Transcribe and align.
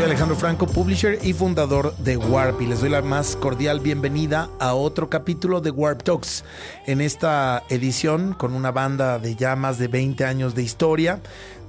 soy 0.00 0.06
Alejandro 0.06 0.36
Franco, 0.36 0.66
publisher 0.66 1.18
y 1.22 1.34
fundador 1.34 1.94
de 1.98 2.16
Warp 2.16 2.62
y 2.62 2.66
les 2.66 2.80
doy 2.80 2.88
la 2.88 3.02
más 3.02 3.36
cordial 3.36 3.80
bienvenida 3.80 4.48
a 4.58 4.72
otro 4.72 5.10
capítulo 5.10 5.60
de 5.60 5.70
Warp 5.70 6.02
Talks. 6.02 6.42
En 6.86 7.02
esta 7.02 7.64
edición 7.68 8.32
con 8.32 8.54
una 8.54 8.70
banda 8.70 9.18
de 9.18 9.36
ya 9.36 9.56
más 9.56 9.76
de 9.76 9.88
20 9.88 10.24
años 10.24 10.54
de 10.54 10.62
historia, 10.62 11.20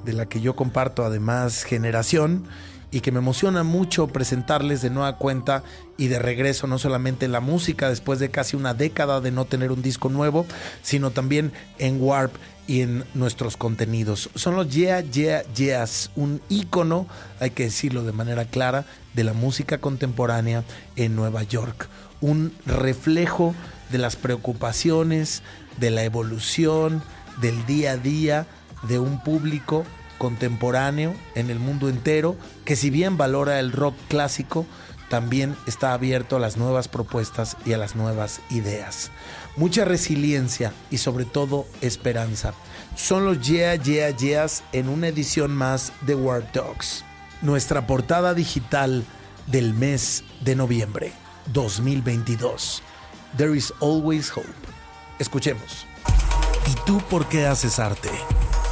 de 0.06 0.14
la 0.14 0.28
que 0.28 0.40
yo 0.40 0.56
comparto 0.56 1.04
además 1.04 1.64
generación 1.64 2.46
y 2.92 3.00
que 3.00 3.12
me 3.12 3.20
emociona 3.20 3.64
mucho 3.64 4.08
presentarles 4.08 4.82
de 4.82 4.90
nueva 4.90 5.18
cuenta 5.18 5.64
y 5.98 6.08
de 6.08 6.20
regreso 6.20 6.68
no 6.68 6.78
solamente 6.78 7.26
en 7.26 7.32
la 7.32 7.40
música 7.40 7.90
después 7.90 8.20
de 8.20 8.30
casi 8.30 8.58
una 8.58 8.74
década 8.74 9.22
de 9.22 9.32
no 9.32 9.46
tener 9.46 9.72
un 9.72 9.82
disco 9.82 10.10
nuevo, 10.10 10.46
sino 10.82 11.12
también 11.12 11.54
en 11.80 12.02
Warp 12.02 12.34
y 12.68 12.82
en 12.82 13.06
nuestros 13.14 13.58
contenidos. 13.58 14.30
Son 14.36 14.56
los 14.56 14.70
Yeah 14.70 15.02
Yeah 15.02 15.44
Yeahs, 15.54 16.12
un 16.16 16.42
ícono, 16.50 17.08
hay 17.40 17.52
que 17.52 17.64
decirlo 17.64 18.04
de 18.04 18.12
manera 18.12 18.46
clara, 18.46 18.86
de 19.14 19.24
la 19.24 19.34
música 19.34 19.80
contemporánea 19.80 20.64
en 20.96 21.16
Nueva 21.16 21.44
York. 21.44 21.88
Un 22.20 22.54
reflejo 22.66 23.56
de 23.92 23.98
las 23.98 24.16
preocupaciones, 24.16 25.44
de 25.80 25.92
la 25.92 26.04
evolución, 26.04 27.02
del 27.42 27.66
día 27.66 27.94
a 27.94 27.98
día 27.98 28.48
de 28.84 29.00
un 29.00 29.24
público 29.24 29.86
contemporáneo 30.22 31.16
en 31.34 31.50
el 31.50 31.58
mundo 31.58 31.90
entero 31.90 32.38
que 32.64 32.76
si 32.76 32.92
bien 32.92 33.18
valora 33.18 33.60
el 33.60 33.72
rock 33.72 33.96
clásico, 34.08 34.68
también 35.10 35.58
está 35.66 35.94
abierto 35.94 36.36
a 36.36 36.40
las 36.40 36.58
nuevas 36.58 36.88
propuestas 36.88 37.58
y 37.66 37.74
a 37.74 37.80
las 37.80 37.96
nuevas 37.96 38.40
ideas. 38.52 39.10
Mucha 39.56 39.84
resiliencia 39.84 40.74
y 40.92 41.00
sobre 41.00 41.26
todo 41.26 41.66
esperanza. 41.82 42.54
Son 42.96 43.26
los 43.26 43.42
Yeah 43.42 43.74
Yeah 43.74 44.12
Yeahs 44.12 44.62
en 44.74 44.90
una 44.90 45.08
edición 45.08 45.56
más 45.56 45.92
de 46.02 46.14
War 46.14 46.44
Talks. 46.52 47.04
Nuestra 47.42 47.88
portada 47.88 48.36
digital 48.36 49.04
del 49.48 49.74
mes 49.74 50.24
de 50.42 50.56
noviembre 50.56 51.14
2022. 51.52 52.84
There 53.38 53.58
is 53.58 53.74
always 53.82 54.30
hope. 54.30 54.46
Escuchemos. 55.18 55.88
¿Y 56.68 56.76
tú 56.86 57.02
por 57.10 57.28
qué 57.28 57.48
haces 57.48 57.80
arte? 57.80 58.12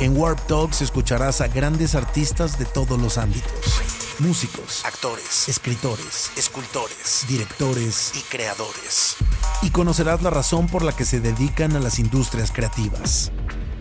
En 0.01 0.15
Warp 0.15 0.39
Talks 0.47 0.81
escucharás 0.81 1.41
a 1.41 1.49
grandes 1.49 1.93
artistas 1.93 2.57
de 2.57 2.63
todos 2.63 2.97
los 3.01 3.17
ámbitos. 3.17 4.15
Músicos, 4.19 4.85
actores, 4.85 5.49
escritores, 5.49 6.31
escultores, 6.37 7.25
directores 7.27 8.13
y 8.15 8.21
creadores. 8.31 9.17
Y 9.61 9.71
conocerás 9.71 10.21
la 10.21 10.29
razón 10.29 10.67
por 10.67 10.83
la 10.83 10.95
que 10.95 11.03
se 11.03 11.19
dedican 11.19 11.75
a 11.75 11.81
las 11.81 11.99
industrias 11.99 12.49
creativas. 12.49 13.29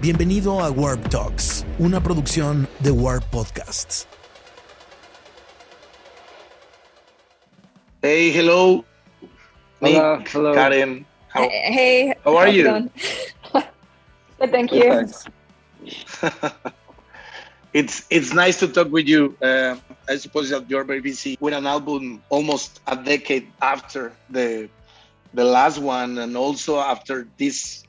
Bienvenido 0.00 0.58
a 0.58 0.70
Warp 0.70 1.08
Talks, 1.08 1.64
una 1.78 2.02
producción 2.02 2.68
de 2.80 2.90
Warp 2.90 3.22
Podcasts. 3.30 4.08
Hey, 8.02 8.32
hello. 8.34 8.84
Hola, 9.80 10.24
hello. 10.32 10.52
Karen. 10.52 11.06
How, 11.32 11.48
hey, 11.48 12.12
how 12.24 12.36
are 12.36 12.52
you? 12.52 12.90
Thank 14.50 14.72
you. 14.72 15.06
it's 17.72 18.06
it's 18.10 18.32
nice 18.32 18.58
to 18.60 18.68
talk 18.68 18.90
with 18.90 19.06
you. 19.06 19.36
Uh, 19.42 19.76
I 20.08 20.16
suppose 20.16 20.50
that 20.50 20.68
you're 20.70 20.84
very 20.84 21.00
busy 21.00 21.36
with 21.40 21.54
an 21.54 21.66
album 21.66 22.22
almost 22.28 22.80
a 22.86 22.96
decade 22.96 23.48
after 23.62 24.12
the 24.30 24.68
the 25.34 25.44
last 25.44 25.78
one, 25.78 26.18
and 26.18 26.36
also 26.36 26.78
after 26.78 27.28
these 27.36 27.84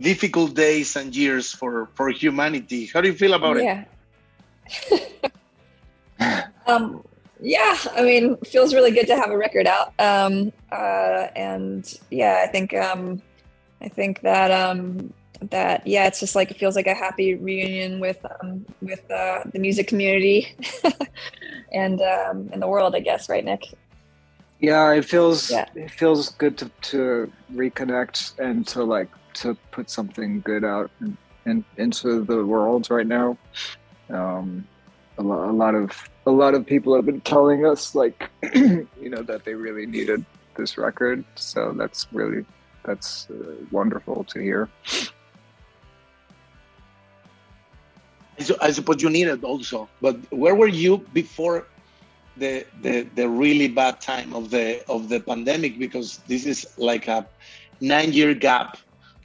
difficult 0.00 0.54
days 0.54 0.96
and 0.96 1.14
years 1.14 1.52
for 1.52 1.88
for 1.94 2.08
humanity. 2.08 2.86
How 2.86 3.00
do 3.00 3.08
you 3.08 3.14
feel 3.14 3.34
about 3.34 3.62
yeah. 3.62 3.84
it? 4.66 5.32
um, 6.66 7.04
yeah, 7.40 7.76
I 7.94 8.02
mean, 8.02 8.36
feels 8.44 8.74
really 8.74 8.90
good 8.90 9.06
to 9.06 9.16
have 9.16 9.30
a 9.30 9.36
record 9.36 9.66
out. 9.66 9.92
Um, 9.98 10.52
uh, 10.72 11.28
and 11.36 11.98
yeah, 12.10 12.42
I 12.44 12.46
think 12.48 12.74
um, 12.74 13.22
I 13.80 13.88
think 13.88 14.20
that 14.20 14.50
um, 14.50 15.12
that 15.50 15.86
yeah 15.86 16.06
it's 16.06 16.20
just 16.20 16.34
like 16.34 16.50
it 16.50 16.58
feels 16.58 16.76
like 16.76 16.86
a 16.86 16.94
happy 16.94 17.34
reunion 17.34 17.98
with 17.98 18.24
um, 18.42 18.64
with 18.82 19.10
uh, 19.10 19.42
the 19.52 19.58
music 19.58 19.86
community 19.88 20.54
and 21.72 22.00
um, 22.02 22.50
in 22.52 22.60
the 22.60 22.68
world 22.68 22.94
i 22.94 23.00
guess 23.00 23.28
right 23.28 23.44
nick? 23.44 23.64
Yeah 24.60 24.92
it 24.92 25.06
feels 25.06 25.50
yeah. 25.50 25.66
it 25.74 25.90
feels 25.90 26.30
good 26.30 26.58
to, 26.58 26.70
to 26.82 27.32
reconnect 27.54 28.38
and 28.38 28.66
to 28.68 28.84
like 28.84 29.08
to 29.34 29.56
put 29.70 29.90
something 29.90 30.40
good 30.40 30.64
out 30.64 30.90
in, 31.00 31.16
in, 31.46 31.64
into 31.76 32.24
the 32.24 32.44
world 32.44 32.90
right 32.90 33.06
now. 33.06 33.36
Um, 34.08 34.66
a, 35.18 35.22
lo- 35.22 35.50
a 35.50 35.52
lot 35.52 35.74
of 35.74 36.08
a 36.26 36.30
lot 36.30 36.54
of 36.54 36.66
people 36.66 36.94
have 36.94 37.06
been 37.06 37.20
telling 37.22 37.66
us 37.66 37.94
like 37.94 38.30
you 38.54 38.86
know 38.96 39.22
that 39.22 39.44
they 39.44 39.54
really 39.54 39.86
needed 39.86 40.24
this 40.56 40.76
record. 40.76 41.24
So 41.36 41.72
that's 41.72 42.06
really 42.12 42.44
that's 42.84 43.28
uh, 43.30 43.54
wonderful 43.70 44.24
to 44.24 44.40
hear 44.40 44.68
I 48.60 48.70
suppose 48.72 49.02
you 49.02 49.10
need 49.10 49.28
it 49.28 49.44
also. 49.44 49.88
But 50.00 50.16
where 50.32 50.54
were 50.54 50.68
you 50.68 50.98
before 51.12 51.66
the, 52.36 52.64
the 52.82 53.06
the 53.14 53.28
really 53.28 53.68
bad 53.68 54.00
time 54.00 54.34
of 54.34 54.50
the 54.50 54.84
of 54.88 55.08
the 55.08 55.20
pandemic? 55.20 55.78
Because 55.78 56.18
this 56.26 56.46
is 56.46 56.66
like 56.78 57.08
a 57.08 57.26
nine 57.80 58.12
year 58.12 58.34
gap, 58.34 58.78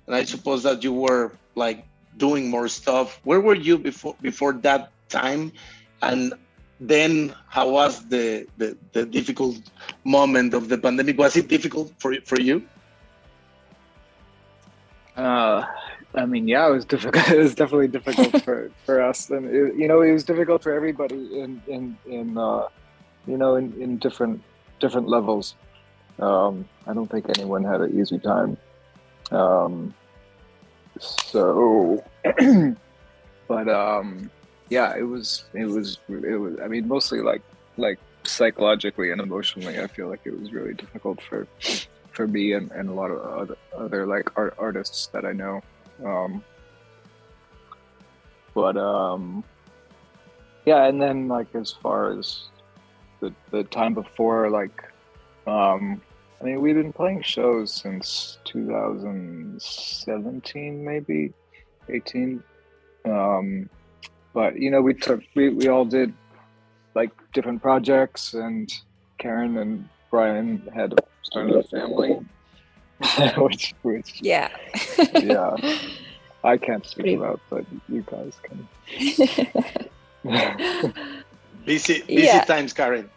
and 0.08 0.16
I 0.16 0.24
suppose 0.24 0.64
that 0.64 0.84
you 0.84 0.94
were 0.94 1.32
like 1.56 1.86
doing 2.18 2.50
more 2.50 2.68
stuff. 2.68 3.20
Where 3.24 3.42
were 3.42 3.56
you 3.56 3.78
before 3.78 4.16
before 4.22 4.54
that 4.68 4.92
time? 5.10 5.52
And 6.02 6.34
then 6.80 7.34
how 7.48 7.70
was 7.70 8.06
the, 8.10 8.48
the, 8.58 8.78
the 8.92 9.06
difficult 9.06 9.58
moment 10.04 10.54
of 10.54 10.68
the 10.68 10.78
pandemic? 10.78 11.18
Was 11.18 11.38
it 11.38 11.48
difficult 11.48 11.94
for 12.00 12.16
for 12.26 12.40
you? 12.40 12.64
Uh, 15.16 15.64
I 16.16 16.26
mean, 16.26 16.48
yeah, 16.48 16.68
it 16.68 16.72
was 16.72 16.86
difficult. 16.86 17.30
It 17.32 17.38
was 17.38 17.56
definitely 17.56 17.90
difficult 17.90 18.42
for, 18.46 18.72
for 18.86 19.02
us, 19.02 19.30
and 19.30 19.46
it, 19.46 19.76
you 19.76 19.88
know, 19.88 20.02
it 20.02 20.12
was 20.12 20.24
difficult 20.24 20.64
for 20.64 20.74
everybody 20.74 21.40
in 21.40 21.62
in 21.68 21.98
in 22.06 22.38
uh, 22.38 22.68
you 23.28 23.38
know 23.38 23.56
in, 23.56 23.74
in 23.82 23.98
different 23.98 24.42
different 24.80 25.08
levels. 25.08 25.56
Um, 26.20 26.68
I 26.88 26.94
don't 26.94 27.10
think 27.10 27.26
anyone 27.38 27.64
had 27.64 27.82
an 27.82 28.00
easy 28.00 28.20
time. 28.20 28.58
Um, 29.32 29.94
so, 31.00 32.04
but 33.48 33.68
um, 33.68 34.32
yeah, 34.70 34.96
it 34.96 35.04
was 35.04 35.46
it 35.54 35.66
was 35.66 36.00
it 36.08 36.40
was. 36.40 36.58
I 36.64 36.68
mean, 36.68 36.88
mostly 36.88 37.20
like 37.20 37.42
like 37.78 38.00
psychologically 38.24 39.12
and 39.12 39.20
emotionally, 39.20 39.80
I 39.80 39.88
feel 39.88 40.08
like 40.08 40.22
it 40.26 40.40
was 40.40 40.54
really 40.54 40.74
difficult 40.74 41.22
for 41.22 41.48
for 42.12 42.28
me 42.28 42.54
and, 42.54 42.72
and 42.72 42.90
a 42.90 42.94
lot 42.94 43.12
of 43.12 43.20
other, 43.20 43.58
other 43.76 44.08
like 44.08 44.38
art 44.38 44.56
artists 44.58 45.08
that 45.08 45.26
I 45.26 45.34
know. 45.34 45.62
Um, 46.04 46.44
but 48.54 48.78
um, 48.78 49.44
yeah, 50.66 50.86
and 50.86 51.02
then 51.02 51.28
like 51.28 51.54
as 51.56 51.72
far 51.72 52.18
as 52.18 52.44
the 53.20 53.34
the 53.52 53.64
time 53.66 53.94
before, 53.94 54.50
like 54.50 54.82
um, 55.48 56.02
I 56.42 56.46
mean, 56.46 56.62
we've 56.62 56.76
been 56.76 56.94
playing 56.94 57.22
shows 57.22 57.72
since 57.74 58.40
2017, 58.46 60.84
maybe 60.84 61.32
18. 61.90 62.42
Um, 63.06 63.70
but 64.34 64.60
you 64.60 64.72
know, 64.72 64.82
we 64.82 64.94
took 64.94 65.22
we 65.36 65.50
we 65.50 65.68
all 65.68 65.86
did 65.86 66.14
like 66.94 67.12
different 67.34 67.62
projects, 67.62 68.34
and 68.34 68.70
Karen 69.18 69.58
and 69.58 69.88
Brian 70.10 70.62
had 70.74 70.94
started 71.24 71.56
a 71.56 71.64
family 71.64 72.20
which, 73.38 73.74
which, 73.82 74.22
yeah, 74.22 74.50
yeah, 75.16 75.56
I 76.44 76.58
can't 76.58 76.86
speak 76.86 77.04
Pretty... 77.04 77.16
about, 77.16 77.40
but 77.50 77.66
you 77.90 78.06
guys 78.10 78.34
can. 78.44 78.68
busy, 81.66 82.02
busy 82.02 82.04
yeah. 82.08 82.44
times, 82.46 82.74
Karen. 82.74 83.10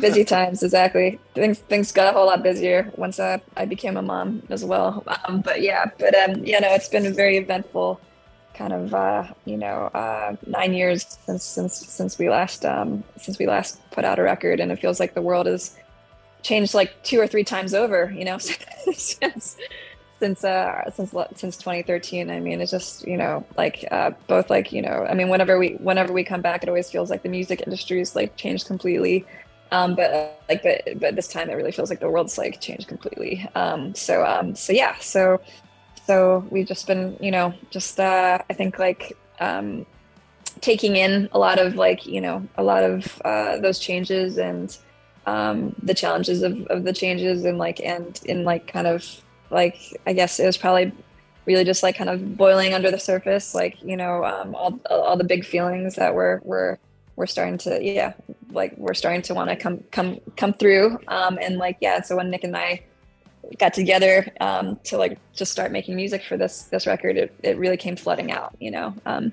busy 0.00 0.24
times, 0.24 0.62
exactly. 0.62 1.18
Things 1.34 1.58
things 1.60 1.92
got 1.92 2.08
a 2.08 2.12
whole 2.12 2.26
lot 2.26 2.42
busier 2.42 2.90
once 2.96 3.20
I, 3.20 3.40
I 3.56 3.64
became 3.64 3.96
a 3.96 4.02
mom 4.02 4.42
as 4.50 4.64
well. 4.64 5.04
Um, 5.26 5.40
but 5.40 5.62
yeah, 5.62 5.86
but 5.98 6.14
um, 6.14 6.44
you 6.44 6.60
know, 6.60 6.74
it's 6.74 6.88
been 6.88 7.06
a 7.06 7.10
very 7.10 7.36
eventful 7.36 8.00
kind 8.56 8.72
of 8.72 8.94
uh, 8.94 9.24
you 9.44 9.56
know 9.56 9.90
uh, 9.94 10.34
nine 10.46 10.72
years 10.72 11.18
since 11.26 11.44
since 11.44 11.74
since 11.74 12.18
we 12.18 12.28
last 12.28 12.64
um, 12.64 13.04
since 13.16 13.38
we 13.38 13.46
last 13.46 13.78
put 13.90 14.04
out 14.04 14.18
a 14.18 14.22
record, 14.22 14.60
and 14.60 14.72
it 14.72 14.78
feels 14.78 14.98
like 14.98 15.14
the 15.14 15.22
world 15.22 15.46
is 15.46 15.76
changed 16.46 16.74
like 16.74 17.02
two 17.02 17.18
or 17.18 17.26
three 17.26 17.44
times 17.44 17.74
over, 17.74 18.12
you 18.16 18.24
know, 18.24 18.38
since 18.38 19.56
since 20.18 20.44
uh 20.44 20.90
since 20.90 21.14
since 21.34 21.58
2013 21.58 22.30
i 22.30 22.40
mean 22.40 22.62
it's 22.62 22.70
just 22.70 23.06
you 23.06 23.18
know 23.18 23.44
like 23.58 23.84
uh 23.90 24.10
both 24.28 24.48
like 24.48 24.72
you 24.72 24.80
know 24.80 25.04
i 25.10 25.12
mean 25.12 25.28
whenever 25.28 25.58
we 25.58 25.74
whenever 25.74 26.10
we 26.10 26.24
come 26.24 26.40
back 26.40 26.62
it 26.62 26.70
always 26.70 26.90
feels 26.90 27.10
like 27.10 27.22
the 27.22 27.28
music 27.28 27.62
industry 27.66 28.00
is 28.00 28.16
like 28.16 28.34
changed 28.36 28.66
completely. 28.66 29.26
Um 29.72 29.94
but 29.94 30.10
uh, 30.12 30.28
like 30.48 30.62
but 30.62 31.00
but 31.00 31.16
this 31.16 31.28
time 31.28 31.50
it 31.50 31.54
really 31.54 31.72
feels 31.72 31.90
like 31.90 32.00
the 32.00 32.08
world's 32.08 32.38
like 32.38 32.60
changed 32.60 32.88
completely. 32.88 33.46
Um 33.54 33.94
so 33.94 34.24
um 34.24 34.54
so 34.54 34.72
yeah 34.72 34.96
so 35.00 35.40
so 36.06 36.46
we've 36.50 36.68
just 36.68 36.86
been 36.86 37.16
you 37.20 37.32
know 37.32 37.52
just 37.70 37.98
uh 37.98 38.38
i 38.48 38.52
think 38.54 38.78
like 38.78 39.18
um 39.40 39.84
taking 40.60 40.96
in 40.96 41.28
a 41.32 41.38
lot 41.38 41.58
of 41.58 41.74
like 41.74 42.06
you 42.06 42.20
know 42.20 42.46
a 42.56 42.62
lot 42.62 42.84
of 42.84 43.20
uh, 43.24 43.58
those 43.58 43.78
changes 43.78 44.38
and 44.38 44.78
um, 45.26 45.74
the 45.82 45.94
challenges 45.94 46.42
of, 46.42 46.60
of 46.66 46.84
the 46.84 46.92
changes 46.92 47.44
and 47.44 47.58
like 47.58 47.80
and 47.80 48.20
in 48.24 48.44
like 48.44 48.66
kind 48.66 48.86
of 48.86 49.04
like 49.50 49.76
I 50.06 50.12
guess 50.12 50.40
it 50.40 50.46
was 50.46 50.56
probably 50.56 50.92
really 51.44 51.64
just 51.64 51.82
like 51.82 51.96
kind 51.96 52.10
of 52.10 52.36
boiling 52.36 52.74
under 52.74 52.90
the 52.90 52.98
surface 52.98 53.54
like 53.54 53.80
you 53.82 53.96
know 53.96 54.24
um, 54.24 54.54
all 54.54 54.80
all 54.90 55.16
the 55.16 55.24
big 55.24 55.44
feelings 55.44 55.96
that 55.96 56.14
were 56.14 56.40
were 56.44 56.78
we're 57.16 57.26
starting 57.26 57.58
to 57.58 57.82
yeah 57.82 58.12
like 58.50 58.76
we're 58.76 58.94
starting 58.94 59.22
to 59.22 59.34
want 59.34 59.50
to 59.50 59.56
come 59.56 59.82
come 59.90 60.20
come 60.36 60.52
through. 60.52 60.98
Um, 61.08 61.38
and 61.40 61.58
like 61.58 61.78
yeah 61.80 62.02
so 62.02 62.16
when 62.16 62.30
Nick 62.30 62.44
and 62.44 62.56
I 62.56 62.82
got 63.58 63.74
together 63.74 64.26
um, 64.40 64.78
to 64.84 64.98
like 64.98 65.18
just 65.32 65.52
start 65.52 65.70
making 65.70 65.96
music 65.96 66.22
for 66.24 66.36
this 66.36 66.62
this 66.64 66.86
record 66.86 67.16
it, 67.16 67.34
it 67.42 67.58
really 67.58 67.76
came 67.76 67.96
flooding 67.96 68.32
out 68.32 68.56
you 68.60 68.70
know? 68.70 68.94
Um, 69.06 69.32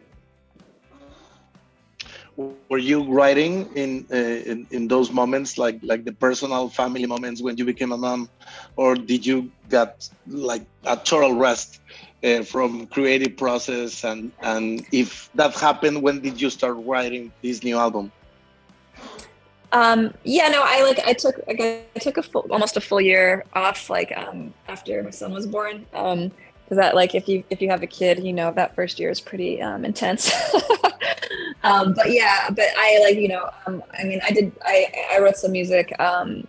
were 2.38 2.78
you 2.78 3.04
writing 3.04 3.70
in, 3.76 4.06
uh, 4.12 4.16
in 4.16 4.68
in 4.72 4.88
those 4.88 5.12
moments 5.12 5.58
like 5.58 5.80
like 5.84 6.04
the 6.06 6.14
personal 6.14 6.70
family 6.70 7.06
moments 7.06 7.42
when 7.42 7.58
you 7.58 7.66
became 7.66 7.92
a 7.92 7.98
mom? 7.98 8.30
Or 8.76 8.96
did 8.96 9.26
you 9.26 9.52
get 9.70 10.10
like 10.28 10.66
a 10.86 10.98
total 10.98 11.34
rest 11.36 11.80
uh, 12.24 12.44
from 12.44 12.88
creative 12.88 13.38
process? 13.38 14.04
And 14.04 14.32
and 14.42 14.86
if 14.92 15.30
that 15.36 15.54
happened 15.56 16.02
when 16.02 16.22
did 16.22 16.42
you 16.42 16.50
start 16.50 16.78
writing 16.80 17.32
this 17.42 17.64
new 17.64 17.78
album? 17.78 18.12
Um, 19.72 20.14
yeah, 20.24 20.50
no, 20.50 20.62
I 20.64 20.84
like 20.84 21.00
I 21.06 21.14
took 21.14 21.36
like, 21.48 21.60
I 21.60 22.00
took 22.00 22.18
a 22.18 22.24
full 22.24 22.46
almost 22.52 22.78
a 22.78 22.82
full 22.82 23.02
year 23.02 23.44
off 23.54 23.90
like 23.90 24.16
um, 24.16 24.54
after 24.68 25.02
my 25.02 25.10
son 25.10 25.34
was 25.34 25.48
born. 25.48 25.86
Um, 25.94 26.32
that 26.78 26.96
like 26.96 27.16
if 27.16 27.28
you 27.28 27.44
if 27.50 27.62
you 27.62 27.70
have 27.70 27.84
a 27.84 27.88
kid, 27.88 28.24
you 28.24 28.34
know 28.34 28.52
that 28.52 28.76
first 28.76 29.00
year 29.00 29.10
is 29.10 29.22
pretty 29.22 29.62
um, 29.62 29.86
intense. 29.86 30.32
um, 31.64 31.94
but 31.94 32.12
yeah, 32.12 32.50
but 32.50 32.66
I 32.78 33.00
like 33.04 33.18
you 33.18 33.28
know 33.28 33.50
um, 33.66 33.84
I 33.98 34.04
mean 34.04 34.22
I 34.24 34.32
did 34.32 34.52
I 34.64 34.88
I 35.14 35.20
wrote 35.20 35.38
some 35.38 35.52
music. 35.52 35.94
Um, 36.00 36.48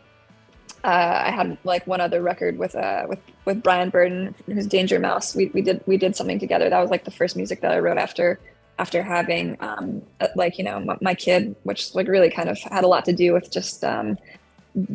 uh, 0.85 1.23
I 1.25 1.31
had 1.31 1.57
like 1.65 1.87
one 1.87 2.03
other 2.03 2.21
record 2.21 2.59
with 2.59 2.75
uh 2.75 3.07
with 3.09 3.19
with 3.45 3.63
Brian 3.63 3.91
Burton, 3.91 4.35
who's 4.47 4.67
Danger 4.67 4.99
Mouse. 4.99 5.35
We 5.35 5.47
we 5.47 5.63
did 5.63 5.83
we 5.87 5.97
did 5.97 6.15
something 6.15 6.39
together. 6.39 6.69
That 6.69 6.81
was 6.81 6.91
like 6.91 7.05
the 7.05 7.11
first 7.11 7.37
music 7.37 7.61
that 7.63 7.73
I 7.73 7.79
wrote 7.79 7.99
after 7.99 8.39
after 8.79 9.03
having 9.03 9.57
um, 9.61 10.03
uh, 10.21 10.29
like 10.37 10.59
you 10.59 10.65
know 10.65 10.81
my, 10.81 10.97
my, 11.01 11.15
kid 11.15 11.55
which 11.63 11.95
like 11.95 12.09
really 12.09 12.31
kind 12.31 12.49
of 12.49 12.59
had 12.59 12.85
a 12.85 12.89
lot 12.89 13.05
to 13.05 13.13
do 13.13 13.33
with 13.33 13.51
just 13.51 13.85
um, 13.85 14.19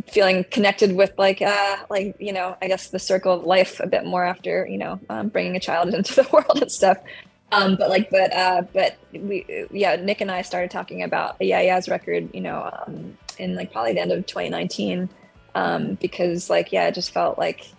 feeling 0.08 0.44
connected 0.46 0.96
with 0.96 1.14
like 1.18 1.42
uh 1.42 1.78
like 1.90 2.16
you 2.20 2.34
know 2.34 2.56
i 2.62 2.68
guess 2.68 2.90
the 2.90 3.00
circle 3.00 3.34
of 3.34 3.44
life 3.44 3.80
a 3.80 3.88
bit 3.88 4.06
more 4.06 4.26
after 4.26 4.68
you 4.68 4.78
know 4.78 5.00
um, 5.10 5.30
bringing 5.30 5.56
a 5.56 5.60
child 5.60 5.94
into 5.94 6.16
the 6.16 6.28
world 6.32 6.62
and 6.62 6.72
stuff 6.72 6.98
um 7.52 7.76
but 7.78 7.90
like 7.90 8.10
but 8.10 8.32
uh 8.34 8.62
but 8.74 8.98
we 9.14 9.46
yeah 9.72 9.96
nick 9.96 10.22
and 10.22 10.30
i 10.30 10.42
started 10.42 10.70
talking 10.70 11.04
about 11.04 11.36
yeah 11.40 11.62
yeah's 11.62 11.88
record 11.88 12.30
you 12.34 12.42
know 12.42 12.70
um 12.86 13.18
in 13.38 13.56
like 13.56 13.72
probably 13.72 13.94
the 13.94 14.02
end 14.02 14.12
of 14.12 14.26
2019 14.26 15.10
um 15.56 15.96
because 15.96 16.50
like 16.50 16.72
yeah 16.72 16.88
it 16.88 16.94
just 16.94 17.12
felt 17.12 17.38
like 17.38 17.72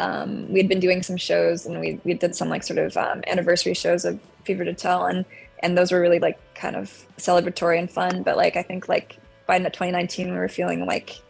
um 0.00 0.50
we 0.52 0.58
had 0.58 0.68
been 0.68 0.80
doing 0.80 1.02
some 1.02 1.16
shows 1.16 1.66
and 1.66 1.80
we 1.80 2.00
we 2.04 2.14
did 2.14 2.34
some 2.34 2.48
like 2.48 2.64
sort 2.64 2.78
of 2.78 2.96
um, 2.96 3.22
anniversary 3.28 3.74
shows 3.74 4.04
of 4.04 4.18
fever 4.42 4.64
to 4.64 4.74
tell 4.74 5.06
and 5.06 5.24
and 5.64 5.78
those 5.78 5.90
were 5.90 6.00
really 6.00 6.18
like 6.18 6.38
kind 6.54 6.76
of 6.76 7.06
celebratory 7.16 7.78
and 7.78 7.90
fun. 7.90 8.22
But 8.22 8.36
like 8.36 8.56
I 8.56 8.62
think 8.62 8.88
like 8.88 9.16
by 9.46 9.58
2019 9.58 10.30
we 10.30 10.36
were 10.36 10.48
feeling 10.48 10.84
like 10.84 11.20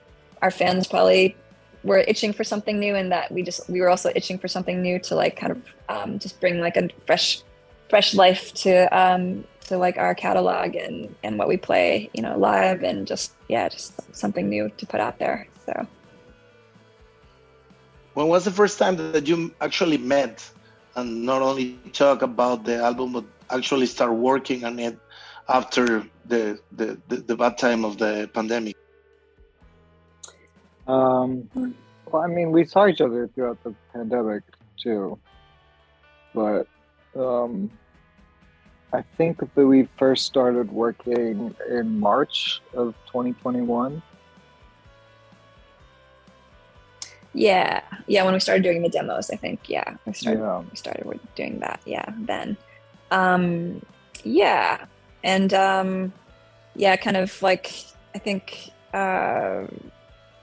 our 0.45 0.51
fans 0.51 0.87
probably 0.87 1.35
were 1.83 2.05
itching 2.07 2.33
for 2.33 2.45
something 2.45 2.79
new, 2.79 2.95
and 2.95 3.11
that 3.11 3.33
we 3.33 3.43
just 3.43 3.69
we 3.69 3.81
were 3.81 3.89
also 3.89 4.13
itching 4.15 4.39
for 4.39 4.47
something 4.47 4.83
new 4.83 4.99
to 5.01 5.15
like 5.17 5.37
kind 5.37 5.53
of 5.53 5.61
um, 5.89 6.19
just 6.19 6.39
bring 6.39 6.61
like 6.61 6.77
a 6.77 6.89
fresh 7.07 7.43
fresh 7.89 8.15
life 8.15 8.53
to 8.53 8.73
um, 8.97 9.45
to 9.69 9.79
like 9.79 9.97
our 9.97 10.15
catalog 10.15 10.77
and 10.77 11.15
and 11.25 11.39
what 11.39 11.49
we 11.49 11.57
play, 11.57 12.11
you 12.13 12.23
know, 12.23 12.37
live 12.37 12.83
and 12.83 13.07
just 13.07 13.33
yeah, 13.49 13.69
just 13.71 13.95
something 14.15 14.49
new 14.49 14.71
to 14.77 14.85
put 14.87 15.01
out 15.01 15.19
there. 15.19 15.49
So. 15.65 15.87
When 18.13 18.29
was 18.29 18.45
the 18.45 18.53
first 18.53 18.79
time 18.79 18.95
that 19.13 19.27
you 19.27 19.53
actually 19.61 19.99
met 19.99 20.49
and 20.95 21.25
not 21.25 21.41
only 21.43 21.79
talk 21.93 22.23
about 22.23 22.65
the 22.65 22.77
album, 22.77 23.13
but 23.13 23.25
actually 23.51 23.87
start 23.87 24.13
working 24.13 24.63
on 24.65 24.79
it 24.79 24.97
after 25.49 26.07
the 26.27 26.61
the, 26.71 27.01
the, 27.09 27.17
the 27.17 27.37
bad 27.37 27.57
time 27.57 27.85
of 27.85 27.97
the 27.97 28.31
pandemic? 28.33 28.77
Um, 30.87 31.49
well, 32.07 32.23
I 32.23 32.27
mean, 32.27 32.51
we 32.53 32.65
saw 32.65 32.87
each 32.87 33.01
other 33.01 33.29
throughout 33.35 33.63
the 33.65 33.75
pandemic 33.93 34.43
too, 34.77 35.19
but 36.35 36.67
um, 37.17 37.71
I 38.93 39.03
think 39.17 39.39
that 39.39 39.67
we 39.67 39.89
first 39.99 40.27
started 40.27 40.71
working 40.71 41.55
in 41.69 41.99
March 41.99 42.61
of 42.75 42.95
2021. 43.07 44.03
Yeah, 47.33 47.83
yeah. 48.07 48.25
When 48.25 48.35
we 48.35 48.41
started 48.41 48.63
doing 48.63 48.83
the 48.83 48.89
demos, 48.89 49.31
I 49.31 49.37
think 49.37 49.69
yeah, 49.69 49.97
we 50.07 50.13
started 50.13 50.41
yeah. 50.41 50.63
we 50.71 50.77
started 50.77 51.21
doing 51.35 51.59
that. 51.59 51.81
Yeah, 51.85 52.05
then 52.19 52.57
um, 53.11 53.85
yeah, 54.23 54.85
and 55.25 55.53
um, 55.53 56.13
yeah, 56.77 56.95
kind 56.95 57.17
of 57.17 57.43
like 57.43 57.73
I 58.15 58.19
think 58.19 58.71
uh, 58.93 59.65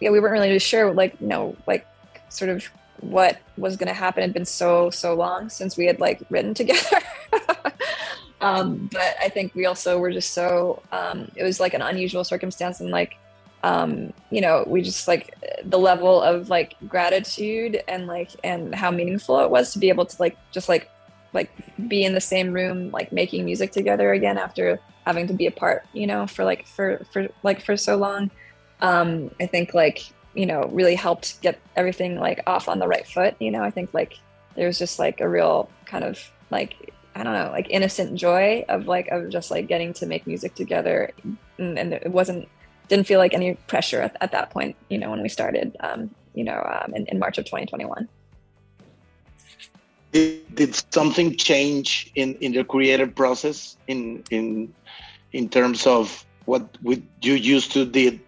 yeah, 0.02 0.10
we 0.10 0.20
weren't 0.20 0.34
really 0.34 0.60
sure, 0.60 0.94
like 0.94 1.16
you 1.22 1.28
know, 1.28 1.56
like 1.68 1.88
sort 2.30 2.50
of 2.50 2.66
what 3.00 3.40
was 3.58 3.78
going 3.78 3.88
to 3.88 3.94
happen. 3.94 4.24
It 4.24 4.28
had 4.28 4.34
been 4.34 4.46
so 4.46 4.90
so 4.90 5.14
long 5.14 5.50
since 5.50 5.78
we 5.78 5.86
had 5.86 6.00
like 6.00 6.22
written 6.30 6.54
together. 6.62 7.00
um, 8.42 8.90
but 8.92 9.16
I 9.22 9.30
think 9.30 9.56
we 9.56 9.66
also 9.66 10.00
were 10.00 10.12
just 10.12 10.34
so 10.34 10.82
um, 10.92 11.32
it 11.36 11.44
was 11.44 11.60
like 11.60 11.74
an 11.74 11.82
unusual 11.82 12.24
circumstance 12.24 12.82
and 12.82 12.90
like 12.90 13.16
um, 13.64 14.12
you 14.32 14.42
know, 14.42 14.64
we 14.66 14.82
just 14.82 15.08
like 15.08 15.36
the 15.64 15.78
level 15.78 16.20
of 16.22 16.50
like 16.50 16.76
gratitude 16.88 17.84
and 17.88 18.08
like 18.08 18.32
and 18.44 18.74
how 18.74 18.90
meaningful 18.90 19.40
it 19.40 19.52
was 19.52 19.74
to 19.74 19.80
be 19.80 19.90
able 19.90 20.06
to 20.06 20.16
like 20.20 20.36
just 20.52 20.68
like 20.68 20.90
like 21.34 21.52
be 21.88 22.04
in 22.04 22.14
the 22.14 22.22
same 22.22 22.52
room 22.52 22.92
like 22.92 23.12
making 23.12 23.46
music 23.46 23.72
together 23.72 24.14
again 24.14 24.38
after 24.38 24.80
having 25.06 25.28
to 25.28 25.34
be 25.34 25.48
apart 25.48 25.86
you 25.94 26.06
know 26.06 26.28
for 26.28 26.44
like 26.44 26.68
for 26.68 27.06
for 27.12 27.28
like 27.44 27.62
for 27.62 27.78
so 27.78 27.96
long 27.96 28.30
um 28.82 29.32
i 29.40 29.46
think 29.46 29.74
like 29.74 30.04
you 30.34 30.46
know 30.46 30.64
really 30.72 30.96
helped 30.96 31.42
get 31.42 31.60
everything 31.76 32.20
like 32.20 32.42
off 32.48 32.68
on 32.68 32.80
the 32.80 32.88
right 32.88 33.08
foot 33.08 33.36
you 33.40 33.52
know? 33.52 33.64
I 33.64 33.70
think 33.70 33.94
like 33.94 34.18
there 34.56 34.68
was 34.68 34.78
just 34.78 35.00
like 35.00 35.22
a 35.22 35.30
real 35.30 35.70
kind 35.86 36.04
of 36.04 36.20
like 36.50 36.94
i 37.16 37.24
don't 37.24 37.34
know 37.34 37.52
like 37.52 37.68
innocent 37.70 38.16
joy 38.16 38.64
of 38.70 38.88
like 38.88 39.08
of 39.10 39.30
just 39.30 39.52
like 39.52 39.68
getting 39.68 39.94
to 39.94 40.06
make 40.06 40.26
music 40.28 40.56
together. 40.56 41.12
And, 41.58 41.78
and 41.78 41.94
it 41.94 42.12
wasn't 42.12 42.48
didn't 42.88 43.08
feel 43.08 43.20
like 43.20 43.34
any 43.34 43.56
pressure 43.68 44.02
at, 44.02 44.16
at 44.22 44.32
that 44.32 44.50
point 44.50 44.76
you 44.90 44.98
know 44.98 45.10
when 45.10 45.22
we 45.22 45.30
started 45.30 45.76
um 45.82 46.10
you 46.34 46.44
know 46.44 46.60
um 46.74 46.94
in, 46.96 47.06
in 47.08 47.20
march 47.20 47.38
of 47.38 47.46
2021 47.46 48.08
did, 50.12 50.56
did 50.56 50.94
something 50.94 51.36
change 51.36 52.12
in 52.16 52.36
in 52.36 52.52
the 52.52 52.64
creative 52.64 53.16
process 53.16 53.78
in 53.88 54.24
in 54.30 54.74
in 55.34 55.48
terms 55.48 55.88
of 55.88 56.26
what 56.46 56.78
we, 56.82 57.02
you 57.22 57.34
used 57.34 57.72
to 57.72 57.86
did 57.86 58.20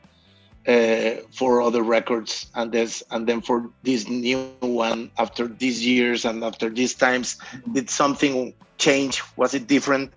uh, 0.67 1.15
for 1.32 1.62
other 1.62 1.84
records 1.84 2.48
and 2.55 2.72
this 2.72 3.03
and 3.12 3.27
then 3.27 3.41
for 3.41 3.70
this 3.84 4.08
new 4.08 4.39
one 4.62 5.12
after 5.17 5.48
these 5.48 5.86
years 5.86 6.25
and 6.25 6.43
after 6.43 6.70
these 6.70 6.93
times 6.93 7.38
did 7.74 7.89
something 7.89 8.53
change 8.77 9.22
was 9.36 9.53
it 9.53 9.67
different 9.67 10.12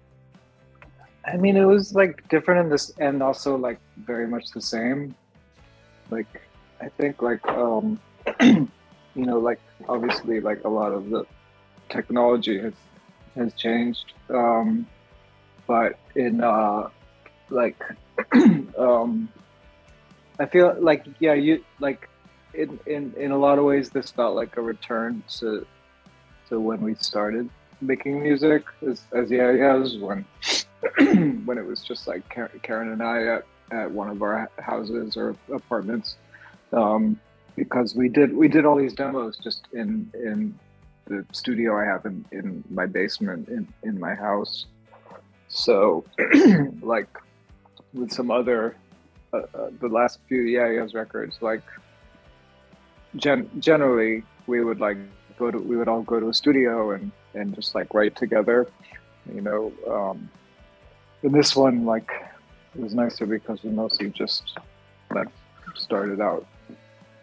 i 1.24 1.36
mean 1.36 1.56
it 1.56 1.64
was 1.64 1.94
like 1.94 2.26
different 2.28 2.60
in 2.60 2.68
this 2.70 2.92
and 2.98 3.22
also 3.22 3.56
like 3.56 3.78
very 3.98 4.26
much 4.26 4.50
the 4.50 4.60
same 4.60 5.14
like 6.10 6.40
i 6.80 6.88
think 6.88 7.22
like 7.22 7.44
um 7.48 7.98
you 8.40 8.68
know 9.14 9.38
like 9.38 9.60
obviously 9.88 10.40
like 10.40 10.62
a 10.64 10.68
lot 10.68 10.92
of 10.92 11.10
the 11.10 11.24
technology 11.88 12.58
has 12.58 12.74
has 13.36 13.52
changed. 13.54 14.12
Um, 14.28 14.86
but 15.66 15.98
in 16.14 16.42
uh, 16.42 16.88
like 17.50 17.76
um, 18.78 19.28
I 20.38 20.47
feel 20.47 20.76
like 20.78 21.07
yeah, 21.19 21.35
you 21.35 21.64
like 21.81 22.09
in, 22.55 22.78
in 22.87 23.14
in 23.16 23.31
a 23.31 23.38
lot 23.38 23.59
of 23.59 23.64
ways 23.64 23.90
this 23.90 24.11
felt 24.11 24.37
like 24.37 24.57
a 24.57 24.62
return 24.62 25.23
to 25.38 25.66
to 26.49 26.61
when 26.61 26.81
we 26.81 26.95
started 26.95 27.49
making 27.81 28.23
music 28.23 28.64
as 28.88 29.02
as 29.12 29.31
yeah 29.31 29.50
yeah 29.50 29.76
when 29.99 30.25
when 31.45 31.59
it 31.59 31.66
was 31.66 31.83
just 31.83 32.07
like 32.07 32.23
Karen 32.62 32.93
and 32.93 33.02
I 33.02 33.26
at, 33.26 33.47
at 33.71 33.90
one 33.90 34.09
of 34.09 34.23
our 34.23 34.50
houses 34.59 35.16
or 35.16 35.37
apartments 35.52 36.16
um, 36.73 37.19
because 37.55 37.95
we 37.95 38.09
did 38.09 38.35
we 38.35 38.49
did 38.49 38.64
all 38.64 38.76
these 38.76 38.95
demos 38.95 39.37
just 39.38 39.66
in 39.73 40.11
in 40.14 40.59
the 41.07 41.25
studio 41.33 41.78
I 41.78 41.85
have 41.85 42.05
in, 42.05 42.25
in 42.33 42.64
my 42.71 42.87
basement 42.87 43.49
in, 43.49 43.66
in 43.83 43.99
my 43.99 44.14
house. 44.14 44.66
So, 45.49 46.05
like 46.83 47.09
with 47.95 48.12
some 48.12 48.31
other, 48.31 48.76
uh, 49.33 49.38
uh, 49.54 49.71
the 49.80 49.88
last 49.88 50.18
few 50.28 50.42
Yeah 50.42 50.71
Yeahs 50.71 50.95
records, 50.95 51.38
like 51.40 51.62
gen- 53.16 53.50
generally 53.59 54.23
we 54.47 54.62
would 54.62 54.80
like 54.80 54.99
go 55.38 55.50
to, 55.50 55.59
we 55.59 55.76
would 55.76 55.88
all 55.88 56.02
go 56.02 56.21
to 56.21 56.28
a 56.28 56.35
studio 56.35 56.92
and, 56.92 57.11
and 57.35 57.54
just 57.54 57.75
like 57.75 57.92
write 57.92 58.16
together, 58.16 58.66
you 59.33 59.40
know, 59.40 59.73
um, 59.90 60.28
in 61.23 61.33
this 61.33 61.56
one, 61.56 61.85
like 61.85 62.11
it 62.75 62.80
was 62.80 62.95
nicer 62.95 63.26
because 63.26 63.62
we 63.62 63.71
mostly 63.71 64.11
just 64.11 64.59
like 65.14 65.28
started 65.75 66.21
out 66.21 66.47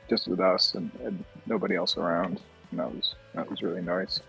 just 0.09 0.27
with 0.27 0.39
us 0.39 0.75
and, 0.75 0.91
and 1.03 1.23
nobody 1.45 1.75
else 1.75 1.97
around, 1.97 2.41
and 2.71 2.79
that 2.79 2.93
was 2.93 3.15
that 3.33 3.49
was 3.49 3.61
really 3.61 3.81
nice. 3.81 4.19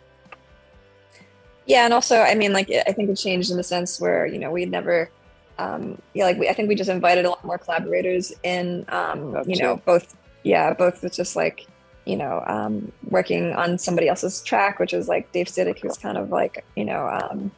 Yeah, 1.67 1.85
and 1.85 1.95
also, 1.95 2.21
I 2.21 2.35
mean, 2.35 2.53
like 2.53 2.71
I 2.71 2.93
think 2.93 3.11
it 3.11 3.17
changed 3.17 3.51
in 3.51 3.57
the 3.57 3.63
sense 3.63 4.01
where 4.01 4.27
you 4.27 4.39
know 4.39 4.51
we'd 4.51 4.71
never, 4.71 5.11
um, 5.59 6.01
yeah, 6.15 6.25
like 6.25 6.39
we, 6.39 6.49
I 6.49 6.53
think 6.53 6.69
we 6.69 6.75
just 6.75 6.91
invited 6.91 7.25
a 7.25 7.31
lot 7.31 7.45
more 7.45 7.59
collaborators 7.59 8.33
in, 8.43 8.85
um, 8.89 9.37
you 9.47 9.63
know, 9.63 9.77
both, 9.85 10.17
yeah, 10.43 10.75
both 10.75 11.03
with 11.03 11.15
just 11.15 11.37
like 11.37 11.67
you 12.05 12.17
know, 12.17 12.43
um, 12.47 12.93
working 13.09 13.53
on 13.55 13.79
somebody 13.79 14.09
else's 14.09 14.43
track, 14.43 14.79
which 14.79 14.93
is 14.93 15.09
like 15.09 15.31
Dave 15.33 15.47
Sitek, 15.47 15.81
who's 15.81 15.97
kind 15.97 16.19
of 16.19 16.31
like, 16.31 16.65
you 16.77 16.85
know, 16.85 17.09
um, 17.09 17.51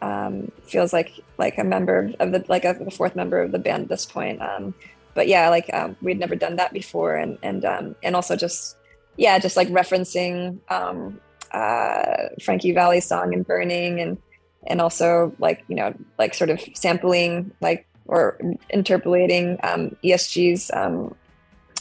um, 0.00 0.52
feels 0.64 0.92
like 0.92 1.12
like 1.38 1.58
a 1.58 1.64
member 1.64 2.12
of 2.20 2.32
the 2.32 2.44
like 2.48 2.64
a, 2.64 2.74
the 2.74 2.90
fourth 2.90 3.16
member 3.16 3.40
of 3.40 3.52
the 3.52 3.58
band 3.58 3.84
at 3.84 3.88
this 3.88 4.06
point. 4.06 4.40
Um, 4.40 4.74
but 5.14 5.28
yeah, 5.28 5.48
like 5.48 5.72
um, 5.74 5.96
we'd 6.00 6.18
never 6.18 6.36
done 6.36 6.56
that 6.56 6.72
before, 6.72 7.16
and 7.16 7.38
and 7.42 7.64
um, 7.64 7.96
and 8.02 8.14
also 8.14 8.36
just 8.36 8.76
yeah, 9.16 9.38
just 9.38 9.56
like 9.56 9.68
referencing 9.68 10.58
um, 10.70 11.20
uh, 11.52 12.28
Frankie 12.42 12.72
Valli's 12.72 13.06
song 13.06 13.34
and 13.34 13.46
burning, 13.46 14.00
and 14.00 14.18
and 14.66 14.80
also 14.80 15.32
like 15.38 15.64
you 15.68 15.76
know 15.76 15.94
like 16.18 16.34
sort 16.34 16.50
of 16.50 16.60
sampling 16.74 17.50
like 17.60 17.86
or 18.06 18.38
interpolating 18.70 19.58
um, 19.62 19.94
ESG's 20.02 20.70
um, 20.72 21.14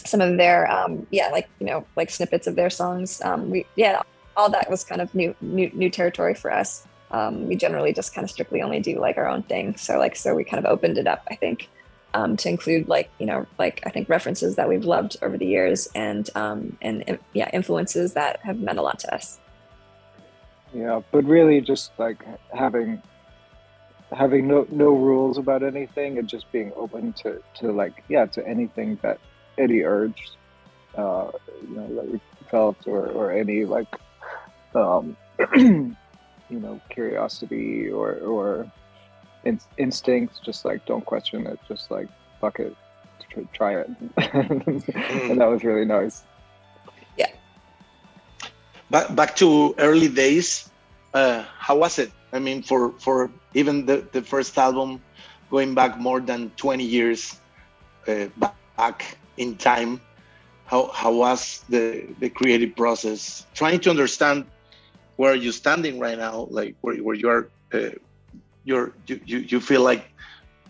some 0.04 0.22
of 0.22 0.38
their 0.38 0.70
um, 0.72 1.06
yeah 1.12 1.30
like 1.30 1.50
you 1.60 1.66
know 1.66 1.86
like 1.96 2.10
snippets 2.10 2.48
of 2.48 2.56
their 2.56 2.70
songs. 2.70 3.22
Um, 3.22 3.50
we 3.50 3.66
yeah 3.76 4.02
all 4.36 4.50
that 4.50 4.70
was 4.70 4.84
kind 4.84 5.02
of 5.02 5.14
new 5.16 5.36
new 5.42 5.70
new 5.74 5.90
territory 5.90 6.34
for 6.34 6.52
us 6.52 6.86
um, 7.12 7.48
we 7.48 7.56
generally 7.56 7.94
just 7.94 8.14
kind 8.14 8.26
of 8.26 8.32
strictly 8.32 8.62
only 8.62 8.80
do 8.80 9.00
like 9.00 9.18
our 9.18 9.28
own 9.28 9.44
thing. 9.44 9.78
So 9.78 9.98
like, 9.98 10.16
so 10.16 10.36
we 10.36 10.44
kind 10.44 10.64
of 10.64 10.70
opened 10.72 10.98
it 10.98 11.08
up, 11.08 11.26
I 11.30 11.36
think, 11.36 11.70
um, 12.14 12.38
to 12.38 12.50
include 12.50 12.88
like, 12.88 13.10
you 13.20 13.26
know, 13.26 13.46
like 13.58 13.82
I 13.86 13.90
think 13.90 14.10
references 14.10 14.56
that 14.56 14.68
we've 14.68 14.84
loved 14.84 15.18
over 15.22 15.38
the 15.38 15.46
years 15.46 15.88
and, 15.96 16.30
um, 16.36 16.78
and 16.82 17.20
yeah, 17.34 17.50
influences 17.54 18.14
that 18.14 18.40
have 18.42 18.60
meant 18.60 18.80
a 18.80 18.82
lot 18.82 19.00
to 19.00 19.14
us. 19.14 19.40
Yeah. 20.74 21.02
But 21.12 21.26
really 21.26 21.62
just 21.62 21.92
like 21.98 22.24
having, 22.54 23.02
having 24.12 24.48
no, 24.48 24.68
no 24.70 24.90
rules 24.90 25.38
about 25.38 25.64
anything 25.64 26.18
and 26.18 26.28
just 26.28 26.52
being 26.52 26.72
open 26.76 27.14
to, 27.14 27.42
to 27.56 27.72
like, 27.72 28.04
yeah, 28.10 28.26
to 28.28 28.48
anything 28.48 29.00
that 29.02 29.20
Eddie 29.58 29.84
urged, 29.84 30.36
uh, 30.96 31.32
you 31.68 31.76
know, 31.76 31.96
that 31.96 32.12
we 32.12 32.20
felt 32.50 32.88
or, 32.88 33.08
or 33.08 33.32
any 33.32 33.66
like, 33.66 33.94
um, 34.76 35.18
you 36.50 36.60
know 36.60 36.80
curiosity 36.90 37.90
or 37.90 38.16
or 38.18 38.72
in, 39.44 39.60
instincts 39.78 40.40
just 40.40 40.66
like 40.66 40.86
don't 40.86 41.06
question 41.06 41.46
it 41.46 41.60
just 41.68 41.92
like 41.92 42.08
fuck 42.40 42.60
it 42.60 42.76
try 43.54 43.80
it 43.80 44.16
mm. 44.18 45.30
and 45.30 45.40
that 45.40 45.48
was 45.48 45.64
really 45.64 45.86
nice 45.86 46.24
back 48.90 49.14
back 49.16 49.36
to 49.38 49.74
early 49.78 50.08
days 50.08 50.70
uh 51.14 51.44
how 51.60 51.78
was 51.78 52.00
it? 52.00 52.12
I 52.32 52.40
mean 52.40 52.62
for 52.64 52.94
for 53.00 53.32
even 53.54 53.86
the 53.86 54.08
the 54.12 54.22
first 54.22 54.58
album 54.58 55.02
going 55.50 55.74
back 55.76 55.98
more 56.00 56.20
than 56.20 56.52
20 56.58 56.84
years 56.84 57.40
uh, 58.08 58.28
back 58.38 59.18
in 59.38 59.58
time 59.58 60.02
how 60.66 60.90
how 60.94 61.12
was 61.14 61.64
the 61.70 62.06
the 62.20 62.30
creative 62.30 62.76
process? 62.76 63.46
Trying 63.54 63.80
to 63.82 63.90
understand 63.90 64.46
where 65.16 65.32
are 65.32 65.36
you 65.36 65.52
standing 65.52 66.00
right 66.00 66.18
now 66.18 66.48
like 66.50 66.76
where, 66.82 66.96
where 66.98 67.16
you 67.16 67.30
are 67.30 67.50
uh, 67.74 67.90
you're 68.64 68.94
you, 69.08 69.20
you, 69.26 69.38
you 69.40 69.60
feel 69.60 69.82
like 69.82 70.06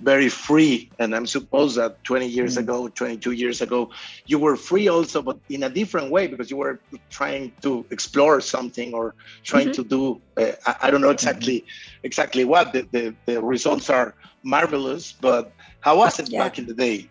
very 0.02 0.30
free 0.30 0.90
and 1.00 1.16
i'm 1.16 1.26
suppose 1.26 1.76
that 1.76 2.04
20 2.04 2.28
years 2.28 2.56
mm. 2.56 2.60
ago 2.60 2.88
22 2.88 3.32
years 3.32 3.62
ago 3.62 3.90
you 4.26 4.38
were 4.38 4.56
free 4.56 4.88
also 4.88 5.22
but 5.22 5.38
in 5.50 5.64
a 5.64 5.70
different 5.70 6.12
way 6.12 6.28
because 6.28 6.50
you 6.52 6.58
were 6.58 6.80
trying 7.10 7.52
to 7.62 7.86
explore 7.92 8.40
something 8.42 8.94
or 8.94 9.16
trying 9.44 9.70
mm-hmm. 9.70 9.84
to 9.84 9.84
do 9.84 10.22
uh, 10.38 10.52
I, 10.66 10.76
I, 10.84 10.92
don't 10.92 11.02
know 11.02 11.10
exactly 11.10 11.62
mm-hmm. 11.62 12.06
exactly 12.06 12.46
what 12.46 12.74
the, 12.74 12.88
the, 12.92 13.16
the, 13.26 13.42
results 13.42 13.90
are 13.90 14.14
marvelous 14.44 15.14
but 15.14 15.52
how 15.80 15.98
was 15.98 16.20
it 16.20 16.30
yeah. 16.30 16.44
back 16.44 16.60
in 16.60 16.66
the 16.66 16.74
day 16.74 17.08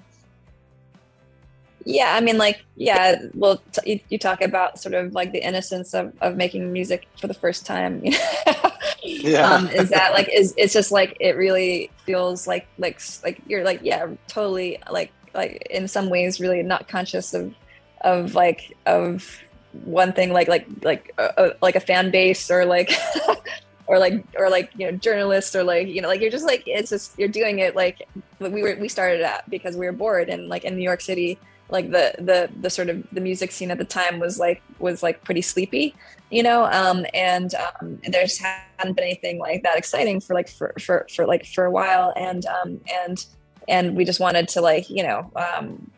yeah 1.85 2.14
i 2.14 2.21
mean 2.21 2.38
like 2.38 2.64
yeah 2.76 3.16
well 3.35 3.62
t- 3.73 3.93
you, 3.93 4.00
you, 4.11 4.19
talk 4.19 4.43
about 4.43 4.78
sort 4.78 4.95
of 4.95 5.12
like 5.12 5.33
the 5.33 5.38
innocence 5.38 5.95
of, 5.95 6.12
of 6.21 6.37
making 6.37 6.73
music 6.73 7.07
for 7.21 7.26
the 7.26 7.35
first 7.35 7.64
time 7.64 8.02
yeah. 9.06 9.50
Um, 9.50 9.68
is 9.68 9.90
that 9.90 10.12
like 10.12 10.28
is 10.32 10.54
it's 10.56 10.72
just 10.72 10.92
like 10.92 11.16
it 11.20 11.36
really 11.36 11.90
feels 12.04 12.46
like 12.46 12.66
like 12.78 13.00
like 13.25 13.40
you're 13.46 13.64
like 13.64 13.80
yeah 13.82 14.06
totally 14.28 14.78
like 14.90 15.12
like 15.34 15.66
in 15.70 15.88
some 15.88 16.08
ways 16.08 16.40
really 16.40 16.62
not 16.62 16.88
conscious 16.88 17.34
of 17.34 17.54
of 18.02 18.34
like 18.34 18.76
of 18.86 19.38
one 19.84 20.12
thing 20.12 20.32
like 20.32 20.48
like 20.48 20.66
like 20.82 21.12
uh, 21.18 21.32
uh 21.36 21.50
like 21.60 21.76
a 21.76 21.80
fan 21.80 22.10
base 22.10 22.50
or 22.50 22.64
like 22.64 22.92
or 23.86 23.98
like 23.98 24.25
or 24.38 24.50
like 24.50 24.70
you 24.76 24.90
know 24.90 24.96
journalists 24.96 25.54
or 25.54 25.62
like 25.62 25.86
you 25.88 26.00
know 26.00 26.08
like 26.08 26.20
you're 26.20 26.30
just 26.30 26.46
like 26.46 26.62
it's 26.66 26.90
just 26.90 27.18
you're 27.18 27.28
doing 27.28 27.58
it 27.58 27.76
like 27.76 28.06
we 28.40 28.62
were 28.62 28.76
we 28.80 28.88
started 28.88 29.20
at 29.20 29.48
because 29.50 29.76
we 29.76 29.86
were 29.86 29.92
bored 29.92 30.28
and 30.28 30.48
like 30.48 30.64
in 30.64 30.76
new 30.76 30.82
york 30.82 31.00
city 31.00 31.38
like 31.68 31.90
the 31.90 32.14
the 32.18 32.49
the 32.61 32.70
sort 32.70 32.88
of 32.88 33.04
the 33.12 33.20
music 33.20 33.50
scene 33.50 33.70
at 33.70 33.78
the 33.78 33.85
time 33.85 34.18
was 34.18 34.38
like 34.38 34.62
was 34.78 35.02
like 35.02 35.23
pretty 35.25 35.42
sleepy 35.42 35.94
you 36.30 36.42
know 36.42 36.64
um 36.66 37.06
and 37.14 37.54
um 37.54 38.00
there 38.08 38.23
just 38.25 38.40
hadn't 38.40 38.94
been 38.94 39.04
anything 39.04 39.38
like 39.38 39.62
that 39.62 39.76
exciting 39.76 40.20
for 40.20 40.35
like 40.35 40.49
for 40.49 40.73
for 40.80 41.06
for 41.14 41.26
like 41.26 41.46
for 41.46 41.64
a 41.64 41.70
while. 41.70 42.12
And 42.16 42.44
um 42.46 42.80
and 43.04 43.25
and 43.68 43.96
we 43.96 44.04
just 44.04 44.20
wanted 44.20 44.49
to 44.49 44.61
like 44.61 44.88
you 44.90 45.02
know 45.02 45.30
um 45.37 45.90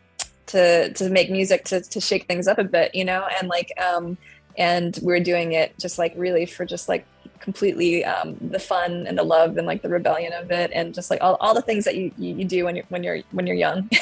to 0.47 0.91
to 0.93 1.09
make 1.09 1.29
music 1.29 1.65
to 1.65 1.81
to 1.81 1.99
shake 1.99 2.25
things 2.27 2.47
up 2.47 2.57
a 2.57 2.63
bit 2.63 2.93
you 2.95 3.05
know 3.05 3.27
and 3.39 3.47
like 3.47 3.71
um 3.79 4.17
and 4.57 4.97
we 5.01 5.07
we're 5.07 5.19
doing 5.19 5.53
it 5.53 5.77
just 5.79 5.97
like 5.97 6.13
really 6.15 6.45
for 6.45 6.65
just 6.65 6.89
like 6.89 7.05
completely 7.39 8.05
um, 8.05 8.37
the 8.41 8.59
fun 8.59 9.05
and 9.07 9.17
the 9.17 9.23
love 9.23 9.57
and 9.57 9.65
like 9.65 9.81
the 9.81 9.89
rebellion 9.89 10.33
of 10.33 10.51
it 10.51 10.71
and 10.73 10.93
just 10.93 11.09
like 11.09 11.21
all, 11.21 11.37
all 11.39 11.53
the 11.53 11.61
things 11.61 11.85
that 11.85 11.95
you, 11.95 12.11
you, 12.17 12.35
you 12.35 12.45
do 12.45 12.65
when 12.65 12.75
you're 12.75 12.85
when 12.89 13.03
you're 13.03 13.19
when 13.31 13.47
you're 13.47 13.55
young. 13.55 13.89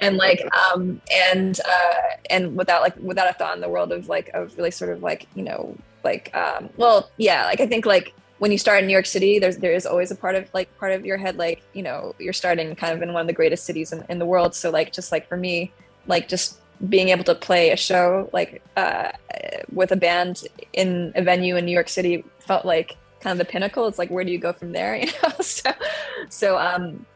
And 0.00 0.16
like 0.16 0.42
um 0.54 1.00
and 1.12 1.58
uh 1.60 1.94
and 2.30 2.56
without 2.56 2.82
like 2.82 2.96
without 2.96 3.28
a 3.28 3.32
thought 3.32 3.54
in 3.54 3.60
the 3.60 3.68
world 3.68 3.90
of 3.92 4.08
like 4.08 4.30
of 4.32 4.56
really 4.56 4.70
sort 4.70 4.92
of 4.92 5.02
like 5.02 5.26
you 5.34 5.42
know 5.42 5.76
like 6.04 6.34
um 6.36 6.68
well 6.76 7.10
yeah 7.16 7.44
like 7.46 7.60
i 7.60 7.66
think 7.66 7.84
like 7.84 8.14
when 8.38 8.52
you 8.52 8.58
start 8.58 8.80
in 8.80 8.86
new 8.86 8.92
york 8.92 9.06
city 9.06 9.38
there's 9.38 9.56
there 9.58 9.72
is 9.72 9.86
always 9.86 10.10
a 10.10 10.14
part 10.14 10.34
of 10.34 10.48
like 10.54 10.76
part 10.78 10.92
of 10.92 11.04
your 11.04 11.16
head 11.16 11.36
like 11.36 11.62
you 11.72 11.82
know 11.82 12.14
you're 12.18 12.32
starting 12.32 12.74
kind 12.76 12.92
of 12.92 13.02
in 13.02 13.12
one 13.12 13.20
of 13.20 13.26
the 13.26 13.32
greatest 13.32 13.64
cities 13.64 13.92
in, 13.92 14.04
in 14.08 14.18
the 14.18 14.26
world. 14.26 14.54
So 14.54 14.70
like 14.70 14.92
just 14.92 15.12
like 15.12 15.28
for 15.28 15.36
me 15.36 15.72
like 16.06 16.28
just 16.28 16.58
being 16.88 17.10
able 17.10 17.24
to 17.24 17.34
play 17.34 17.70
a 17.70 17.76
show 17.76 18.28
like 18.32 18.62
uh, 18.76 19.10
with 19.72 19.92
a 19.92 19.96
band 19.96 20.44
in 20.72 21.12
a 21.14 21.22
venue 21.22 21.56
in 21.56 21.64
New 21.64 21.72
York 21.72 21.88
City 21.88 22.24
felt 22.40 22.64
like 22.64 22.96
kind 23.20 23.32
of 23.32 23.38
the 23.38 23.50
pinnacle. 23.50 23.86
It's 23.86 23.98
like 23.98 24.10
where 24.10 24.24
do 24.24 24.32
you 24.32 24.38
go 24.38 24.52
from 24.52 24.72
there? 24.72 24.96
You 25.02 25.06
know, 25.22 25.30
so 25.40 25.70
so 26.28 26.58
um, 26.58 27.06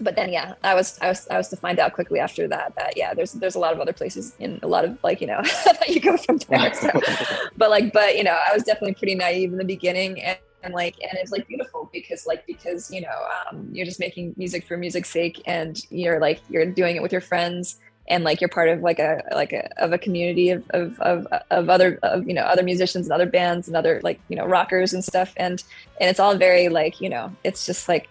but 0.00 0.14
then 0.14 0.32
yeah, 0.32 0.54
I 0.62 0.74
was 0.74 0.98
I 1.00 1.08
was 1.08 1.26
I 1.28 1.36
was 1.36 1.48
to 1.48 1.56
find 1.56 1.78
out 1.78 1.92
quickly 1.92 2.20
after 2.20 2.46
that 2.48 2.74
that 2.76 2.96
yeah, 2.96 3.14
there's 3.14 3.32
there's 3.32 3.54
a 3.54 3.58
lot 3.58 3.72
of 3.72 3.80
other 3.80 3.92
places 3.92 4.34
in 4.38 4.60
a 4.62 4.66
lot 4.66 4.84
of 4.84 4.98
like 5.02 5.20
you 5.20 5.26
know 5.26 5.42
that 5.64 5.88
you 5.88 6.00
go 6.00 6.16
from 6.16 6.38
there. 6.48 6.72
So, 6.74 6.90
but 7.56 7.70
like 7.70 7.92
but 7.92 8.16
you 8.16 8.24
know 8.24 8.38
I 8.48 8.54
was 8.54 8.62
definitely 8.62 8.94
pretty 8.94 9.14
naive 9.14 9.52
in 9.52 9.58
the 9.58 9.64
beginning 9.64 10.22
and. 10.22 10.38
And 10.62 10.74
like, 10.74 10.96
and 11.00 11.12
it's 11.14 11.30
like 11.30 11.46
beautiful 11.46 11.88
because 11.92 12.26
like, 12.26 12.44
because, 12.44 12.90
you 12.90 13.00
know, 13.00 13.26
um, 13.48 13.68
you're 13.70 13.86
just 13.86 14.00
making 14.00 14.34
music 14.36 14.66
for 14.66 14.76
music's 14.76 15.08
sake 15.08 15.40
and 15.46 15.80
you're 15.90 16.18
like, 16.18 16.40
you're 16.48 16.66
doing 16.66 16.96
it 16.96 17.02
with 17.02 17.12
your 17.12 17.20
friends 17.20 17.78
and 18.08 18.24
like 18.24 18.40
you're 18.40 18.48
part 18.48 18.68
of 18.68 18.80
like 18.80 18.98
a 18.98 19.22
like 19.32 19.52
a 19.52 19.82
of 19.82 19.92
a 19.92 19.98
community 19.98 20.50
of 20.50 20.68
of 20.70 20.98
of, 21.00 21.26
of 21.50 21.68
other 21.68 21.98
of, 22.02 22.26
you 22.26 22.34
know 22.34 22.42
other 22.42 22.62
musicians 22.62 23.06
and 23.06 23.12
other 23.12 23.26
bands 23.26 23.66
and 23.66 23.76
other 23.76 24.00
like 24.04 24.20
you 24.28 24.36
know 24.36 24.46
rockers 24.46 24.92
and 24.92 25.04
stuff. 25.04 25.32
And 25.36 25.62
and 26.00 26.10
it's 26.10 26.20
all 26.20 26.36
very 26.36 26.68
like 26.68 27.00
you 27.00 27.08
know 27.08 27.34
it's 27.44 27.66
just 27.66 27.88
like 27.88 28.08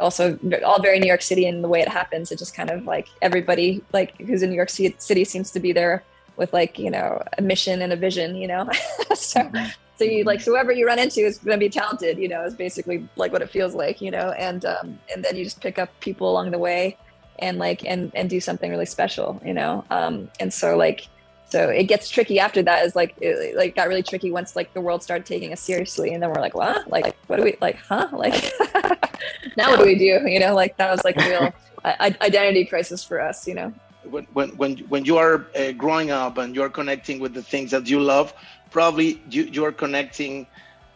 also 0.00 0.38
all 0.64 0.80
very 0.80 0.98
New 0.98 1.06
York 1.06 1.22
City 1.22 1.46
and 1.46 1.62
the 1.62 1.68
way 1.68 1.80
it 1.80 1.88
happens. 1.88 2.32
It 2.32 2.38
just 2.38 2.54
kind 2.54 2.70
of 2.70 2.84
like 2.84 3.08
everybody 3.22 3.82
like 3.92 4.16
who's 4.18 4.42
in 4.42 4.50
New 4.50 4.56
York 4.56 4.70
City 4.70 5.24
seems 5.24 5.50
to 5.52 5.60
be 5.60 5.72
there 5.72 6.02
with 6.36 6.52
like 6.52 6.78
you 6.78 6.90
know 6.90 7.22
a 7.38 7.42
mission 7.42 7.82
and 7.82 7.92
a 7.92 7.96
vision 7.96 8.34
you 8.36 8.48
know? 8.48 8.68
So 9.14 9.40
mm-hmm. 9.40 9.68
so 9.96 10.04
you 10.04 10.24
like 10.24 10.40
so 10.40 10.52
whoever 10.52 10.72
you 10.72 10.86
run 10.86 10.98
into 10.98 11.20
is 11.20 11.38
going 11.38 11.58
to 11.58 11.64
be 11.64 11.68
talented 11.68 12.18
you 12.18 12.28
know 12.28 12.44
is 12.44 12.54
basically 12.54 13.06
like 13.16 13.32
what 13.32 13.42
it 13.42 13.50
feels 13.50 13.74
like 13.74 14.00
you 14.00 14.10
know? 14.10 14.30
And 14.32 14.64
um 14.64 14.98
and 15.14 15.24
then 15.24 15.36
you 15.36 15.44
just 15.44 15.60
pick 15.60 15.78
up 15.78 15.90
people 16.00 16.30
along 16.30 16.50
the 16.50 16.58
way 16.58 16.96
and 17.38 17.58
like 17.58 17.84
and 17.84 18.12
and 18.14 18.30
do 18.30 18.40
something 18.40 18.70
really 18.70 18.86
special 18.86 19.40
you 19.44 19.54
know? 19.54 19.84
Um 19.90 20.30
and 20.40 20.52
so 20.52 20.76
like 20.76 21.08
so 21.48 21.68
it 21.68 21.84
gets 21.84 22.08
tricky 22.10 22.40
after 22.40 22.62
that 22.62 22.84
is 22.84 22.96
like 22.96 23.14
it 23.20 23.56
like 23.56 23.76
got 23.76 23.88
really 23.88 24.02
tricky 24.02 24.30
once 24.30 24.56
like 24.56 24.72
the 24.74 24.80
world 24.80 25.02
started 25.02 25.26
taking 25.26 25.52
us 25.52 25.60
seriously 25.60 26.12
and 26.12 26.22
then 26.22 26.30
we're 26.30 26.40
like 26.40 26.54
what? 26.54 26.88
Like 26.90 27.16
what 27.26 27.36
do 27.36 27.44
we 27.44 27.56
like 27.60 27.76
huh? 27.76 28.08
Like 28.12 28.52
now 29.56 29.70
what 29.70 29.78
do 29.78 29.84
we 29.84 29.96
do? 29.96 30.28
You 30.28 30.40
know 30.40 30.54
like 30.54 30.76
that 30.78 30.90
was 30.90 31.04
like 31.04 31.16
a 31.16 31.28
real 31.28 31.54
identity 31.84 32.64
crisis 32.64 33.04
for 33.04 33.20
us 33.20 33.46
you 33.46 33.54
know? 33.54 33.72
When 34.04 34.24
when 34.32 34.50
when, 34.56 34.76
when 34.88 35.04
you 35.04 35.16
are 35.16 35.46
uh, 35.56 35.72
growing 35.72 36.10
up 36.10 36.38
and 36.38 36.54
you're 36.54 36.70
connecting 36.70 37.20
with 37.20 37.34
the 37.34 37.42
things 37.42 37.70
that 37.70 37.88
you 37.88 38.00
love 38.00 38.34
probably 38.70 39.22
you, 39.30 39.44
you're 39.44 39.72
connecting 39.72 40.46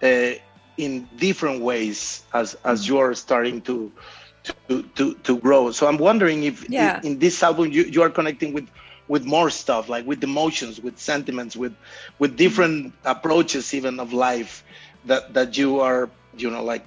uh, 0.03 0.33
in 0.79 1.09
different 1.17 1.63
ways 1.63 2.25
as 2.33 2.57
as 2.65 2.89
you're 2.89 3.15
starting 3.15 3.61
to 3.63 3.93
to 4.69 4.83
to, 4.83 5.15
to 5.15 5.39
grow. 5.39 5.71
So 5.71 5.87
I'm 5.87 5.99
wondering 5.99 6.45
if 6.45 6.69
yeah. 6.69 6.99
in, 7.01 7.07
in 7.07 7.19
this 7.19 7.43
album 7.43 7.73
you, 7.73 7.85
you 7.85 8.03
are 8.03 8.11
connecting 8.11 8.53
with 8.53 8.69
with 9.09 9.25
more 9.25 9.51
stuff 9.51 9.89
like 9.89 10.07
with 10.07 10.23
emotions 10.23 10.81
with 10.81 10.99
sentiments 10.99 11.57
with 11.57 11.75
with 12.19 12.37
different 12.37 12.93
approaches 13.05 13.75
even 13.75 13.99
of 13.99 14.13
life 14.13 14.63
that 15.07 15.33
that 15.35 15.57
you 15.57 15.81
are 15.81 16.09
you 16.37 16.51
know 16.51 16.63
like 16.63 16.85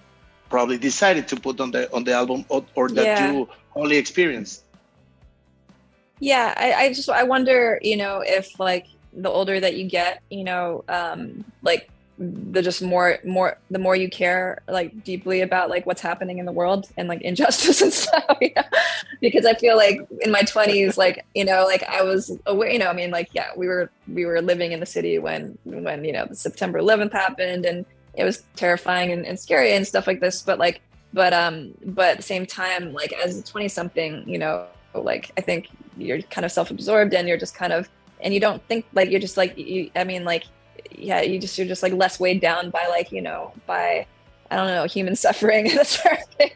probably 0.50 0.78
decided 0.78 1.28
to 1.28 1.36
put 1.36 1.60
on 1.60 1.72
the 1.72 1.92
on 1.94 2.04
the 2.04 2.14
album 2.14 2.46
or, 2.50 2.64
or 2.76 2.90
that 2.90 3.06
yeah. 3.06 3.32
you 3.32 3.50
only 3.76 3.98
experienced 3.98 4.64
yeah 6.20 6.54
I, 6.56 6.74
I 6.74 6.94
just 6.94 7.10
i 7.10 7.24
wonder 7.24 7.80
you 7.82 7.98
know 7.98 8.22
if 8.26 8.60
like 8.60 8.88
the 9.14 9.30
older 9.30 9.60
that 9.60 9.76
you 9.76 9.86
get 9.86 10.22
you 10.30 10.44
know 10.44 10.84
um 10.88 11.44
like 11.64 11.90
the 12.22 12.62
just 12.62 12.84
more 12.84 13.18
more 13.26 13.58
the 13.72 13.80
more 13.80 13.96
you 13.96 14.08
care 14.08 14.62
like 14.68 15.04
deeply 15.04 15.42
about 15.42 15.72
like 15.72 15.88
what's 15.88 16.02
happening 16.02 16.38
in 16.38 16.46
the 16.46 16.52
world 16.52 16.88
and 16.96 17.08
like 17.08 17.20
injustice 17.22 17.82
and 17.82 17.92
stuff 18.04 18.38
you 18.40 18.52
know? 18.56 18.62
because 19.22 19.44
i 19.44 19.56
feel 19.56 19.76
like 19.76 20.00
in 20.22 20.32
my 20.32 20.42
20s 20.42 20.98
like 20.98 21.26
you 21.34 21.44
know 21.44 21.66
like 21.66 21.82
i 21.84 22.04
was 22.04 22.38
away 22.46 22.74
you 22.74 22.80
know 22.80 22.88
i 22.88 22.94
mean 22.94 23.10
like 23.10 23.30
yeah 23.34 23.48
we 23.58 23.68
were 23.68 23.90
we 24.14 24.24
were 24.24 24.40
living 24.40 24.72
in 24.72 24.80
the 24.80 24.86
city 24.86 25.18
when 25.18 25.58
when 25.64 26.06
you 26.06 26.12
know 26.12 26.24
the 26.28 26.36
september 26.36 26.80
11th 26.80 27.12
happened 27.12 27.66
and 27.66 27.88
it 28.14 28.24
was 28.24 28.44
terrifying 28.56 29.12
and, 29.12 29.26
and 29.26 29.40
scary 29.40 29.74
and 29.74 29.88
stuff 29.88 30.06
like 30.06 30.20
this 30.20 30.44
but 30.44 30.60
like 30.60 30.80
but 31.14 31.34
um 31.34 31.74
but 31.86 32.10
at 32.10 32.18
the 32.18 32.24
same 32.24 32.46
time 32.46 32.94
like 32.94 33.14
as 33.14 33.40
a 33.40 33.44
20 33.44 33.68
something 33.68 34.30
you 34.30 34.38
know 34.38 34.68
like 34.94 35.32
i 35.38 35.42
think 35.42 35.70
you're 35.98 36.22
kind 36.24 36.46
of 36.46 36.52
self-absorbed 36.52 37.16
and 37.16 37.28
you're 37.28 37.38
just 37.38 37.56
kind 37.56 37.74
of 37.74 37.90
and 38.20 38.32
you 38.32 38.40
don't 38.40 38.62
think 38.68 38.86
like 38.94 39.10
you're 39.10 39.20
just 39.20 39.38
like 39.38 39.58
you 39.58 39.90
i 39.96 40.04
mean 40.04 40.24
like 40.24 40.44
yeah, 40.98 41.22
you 41.22 41.40
just 41.40 41.58
you're 41.58 41.68
just 41.68 41.84
like 41.84 41.94
less 41.94 42.20
weighed 42.20 42.42
down 42.42 42.70
by 42.70 42.88
like 42.88 43.12
you 43.12 43.22
know 43.22 43.54
by 43.66 44.06
I 44.52 44.58
don't 44.58 44.68
know 44.68 44.84
human 44.84 45.16
suffering 45.26 45.72
and 45.72 45.88
sort 45.88 46.20
of 46.20 46.28
thing. 46.36 46.52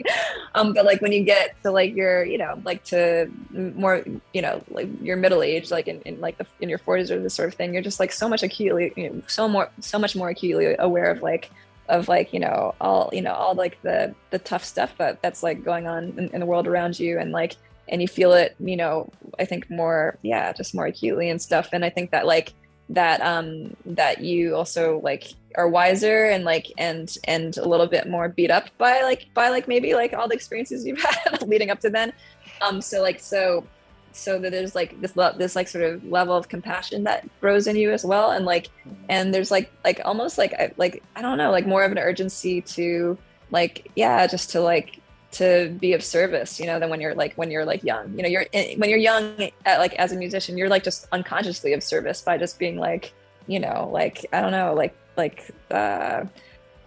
Um, 0.53 0.73
but 0.73 0.85
like 0.85 1.01
when 1.01 1.11
you 1.11 1.23
get 1.23 1.61
to 1.63 1.71
like 1.71 1.95
your 1.95 2.23
you 2.25 2.37
know 2.37 2.59
like 2.63 2.83
to 2.85 3.31
more 3.51 4.03
you 4.33 4.41
know 4.41 4.61
like 4.69 4.89
your 5.01 5.17
middle 5.17 5.41
age 5.41 5.71
like 5.71 5.87
in, 5.87 6.01
in 6.01 6.19
like 6.19 6.37
the 6.37 6.45
in 6.59 6.69
your 6.69 6.79
40s 6.79 7.09
or 7.09 7.19
this 7.19 7.33
sort 7.33 7.47
of 7.47 7.55
thing, 7.55 7.73
you're 7.73 7.83
just 7.83 7.99
like 7.99 8.11
so 8.11 8.27
much 8.27 8.43
acutely 8.43 8.93
you 8.95 9.09
know, 9.09 9.21
so 9.27 9.47
more 9.47 9.69
so 9.79 9.97
much 9.97 10.15
more 10.15 10.29
acutely 10.29 10.75
aware 10.79 11.09
of 11.09 11.21
like 11.21 11.49
of 11.87 12.07
like 12.07 12.33
you 12.33 12.39
know 12.39 12.73
all 12.81 13.09
you 13.13 13.21
know 13.21 13.33
all 13.33 13.55
like 13.55 13.81
the 13.81 14.13
the 14.31 14.39
tough 14.39 14.65
stuff 14.65 14.97
that 14.97 15.21
that's 15.21 15.43
like 15.43 15.63
going 15.63 15.87
on 15.87 16.13
in, 16.17 16.29
in 16.29 16.39
the 16.39 16.45
world 16.45 16.67
around 16.67 16.99
you 16.99 17.19
and 17.19 17.31
like 17.31 17.55
and 17.87 18.01
you 18.01 18.07
feel 18.07 18.33
it 18.33 18.55
you 18.59 18.75
know 18.75 19.09
I 19.39 19.45
think 19.45 19.69
more 19.69 20.17
yeah 20.21 20.51
just 20.51 20.73
more 20.73 20.87
acutely 20.87 21.29
and 21.29 21.41
stuff 21.41 21.69
and 21.73 21.85
I 21.85 21.89
think 21.89 22.11
that 22.11 22.25
like 22.25 22.53
that 22.89 23.21
um 23.21 23.75
that 23.85 24.21
you 24.21 24.55
also 24.55 24.99
like 25.03 25.33
are 25.55 25.67
wiser 25.67 26.25
and 26.25 26.43
like 26.43 26.71
and 26.77 27.17
and 27.23 27.57
a 27.57 27.67
little 27.67 27.87
bit 27.87 28.07
more 28.07 28.29
beat 28.29 28.51
up 28.51 28.69
by 28.77 29.01
like 29.01 29.27
by 29.33 29.49
like 29.49 29.67
maybe 29.67 29.95
like 29.95 30.13
all 30.13 30.27
the 30.27 30.35
experiences 30.35 30.85
you've 30.85 31.01
had 31.23 31.41
leading 31.47 31.69
up 31.69 31.79
to 31.79 31.89
then. 31.89 32.13
Um 32.61 32.81
so 32.81 33.01
like 33.01 33.19
so 33.19 33.65
so 34.11 34.39
that 34.39 34.51
there's 34.51 34.75
like 34.75 34.99
this 35.01 35.11
this 35.37 35.55
like 35.55 35.67
sort 35.67 35.83
of 35.83 36.03
level 36.05 36.35
of 36.35 36.47
compassion 36.47 37.03
that 37.03 37.27
grows 37.41 37.67
in 37.67 37.75
you 37.75 37.91
as 37.91 38.05
well. 38.05 38.31
And 38.31 38.45
like 38.45 38.69
and 39.09 39.33
there's 39.33 39.51
like 39.51 39.71
like 39.83 39.99
almost 40.05 40.37
like 40.37 40.53
I, 40.53 40.71
like 40.77 41.03
i 41.15 41.21
don't 41.21 41.37
know 41.37 41.51
like 41.51 41.67
more 41.67 41.83
of 41.83 41.91
an 41.91 41.97
urgency 41.97 42.61
to 42.61 43.17
like 43.51 43.91
yeah 43.95 44.25
just 44.27 44.49
to 44.51 44.61
like 44.61 44.99
to 45.35 45.69
be 45.79 45.93
of 45.93 46.03
service 46.03 46.59
you 46.59 46.65
know 46.65 46.79
than 46.79 46.89
when 46.89 47.01
you're 47.01 47.15
like 47.15 47.33
when 47.35 47.51
you're 47.51 47.65
like 47.65 47.83
young. 47.83 48.13
You 48.15 48.23
know 48.23 48.29
you're 48.29 48.45
when 48.53 48.89
you're 48.89 48.99
young 48.99 49.49
at, 49.65 49.79
like 49.79 49.93
as 49.95 50.11
a 50.11 50.15
musician 50.15 50.57
you're 50.57 50.69
like 50.69 50.83
just 50.83 51.07
unconsciously 51.11 51.73
of 51.73 51.83
service 51.83 52.21
by 52.21 52.37
just 52.37 52.57
being 52.59 52.77
like 52.77 53.13
you 53.47 53.59
know 53.59 53.89
like 53.91 54.25
i 54.33 54.41
don't 54.41 54.51
know 54.51 54.73
like 54.73 54.95
like 55.17 55.51
uh 55.69 56.23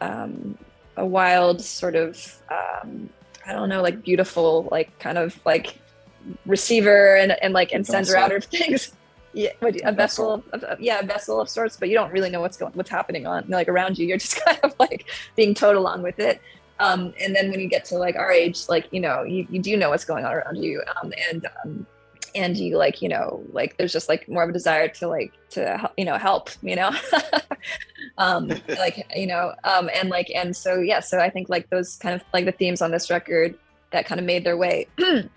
um 0.00 0.58
a 0.96 1.06
wild 1.06 1.60
sort 1.62 1.94
of 1.94 2.42
um 2.50 3.08
i 3.46 3.52
don't 3.52 3.68
know 3.68 3.80
like 3.80 4.02
beautiful 4.02 4.66
like 4.72 4.98
kind 4.98 5.18
of 5.18 5.38
like 5.46 5.78
receiver 6.46 7.16
and 7.16 7.32
and 7.42 7.54
like 7.54 7.72
and 7.72 7.86
sender 7.86 8.16
out 8.16 8.32
of 8.32 8.44
things. 8.56 8.92
Yeah 9.34 9.50
a 9.84 9.92
vessel. 9.92 10.42
of, 10.52 10.64
of, 10.64 10.80
yeah 10.80 11.00
a 11.00 11.06
vessel 11.06 11.40
of 11.40 11.48
sorts 11.48 11.76
but 11.76 11.88
you 11.88 11.94
don't 11.94 12.10
really 12.12 12.30
know 12.30 12.40
what's 12.40 12.56
going 12.56 12.72
what's 12.72 12.90
happening 12.90 13.26
on 13.26 13.44
like 13.48 13.68
around 13.68 13.98
you. 13.98 14.06
You're 14.06 14.18
just 14.18 14.40
kind 14.44 14.58
of 14.62 14.74
like 14.78 15.06
being 15.36 15.54
towed 15.54 15.76
along 15.76 16.02
with 16.02 16.18
it 16.18 16.40
um, 16.80 17.12
and 17.20 17.34
then 17.34 17.50
when 17.50 17.60
you 17.60 17.68
get 17.68 17.84
to 17.86 17.96
like 17.96 18.16
our 18.16 18.30
age, 18.30 18.68
like, 18.68 18.86
you 18.92 19.00
know, 19.00 19.22
you, 19.22 19.46
you 19.50 19.60
do 19.60 19.76
know 19.76 19.90
what's 19.90 20.04
going 20.04 20.24
on 20.24 20.32
around 20.32 20.56
you. 20.56 20.82
Um, 21.02 21.12
and, 21.30 21.46
um, 21.64 21.86
and 22.34 22.56
you 22.56 22.76
like, 22.76 23.02
you 23.02 23.08
know, 23.08 23.42
like 23.52 23.76
there's 23.76 23.92
just 23.92 24.08
like 24.08 24.28
more 24.28 24.44
of 24.44 24.50
a 24.50 24.52
desire 24.52 24.88
to 24.88 25.08
like, 25.08 25.32
to, 25.50 25.76
help, 25.76 25.92
you 25.96 26.04
know, 26.04 26.16
help, 26.16 26.50
you 26.62 26.76
know, 26.76 26.92
um, 28.18 28.48
like, 28.68 29.04
you 29.16 29.26
know, 29.26 29.54
um, 29.64 29.90
and 29.92 30.08
like, 30.08 30.30
and 30.34 30.54
so, 30.54 30.78
yeah, 30.78 31.00
so 31.00 31.18
I 31.18 31.30
think 31.30 31.48
like 31.48 31.68
those 31.70 31.96
kind 31.96 32.14
of 32.14 32.22
like 32.32 32.44
the 32.44 32.52
themes 32.52 32.80
on 32.80 32.92
this 32.92 33.10
record 33.10 33.56
that 33.90 34.06
kind 34.06 34.20
of 34.20 34.26
made 34.26 34.44
their 34.44 34.56
way 34.56 34.86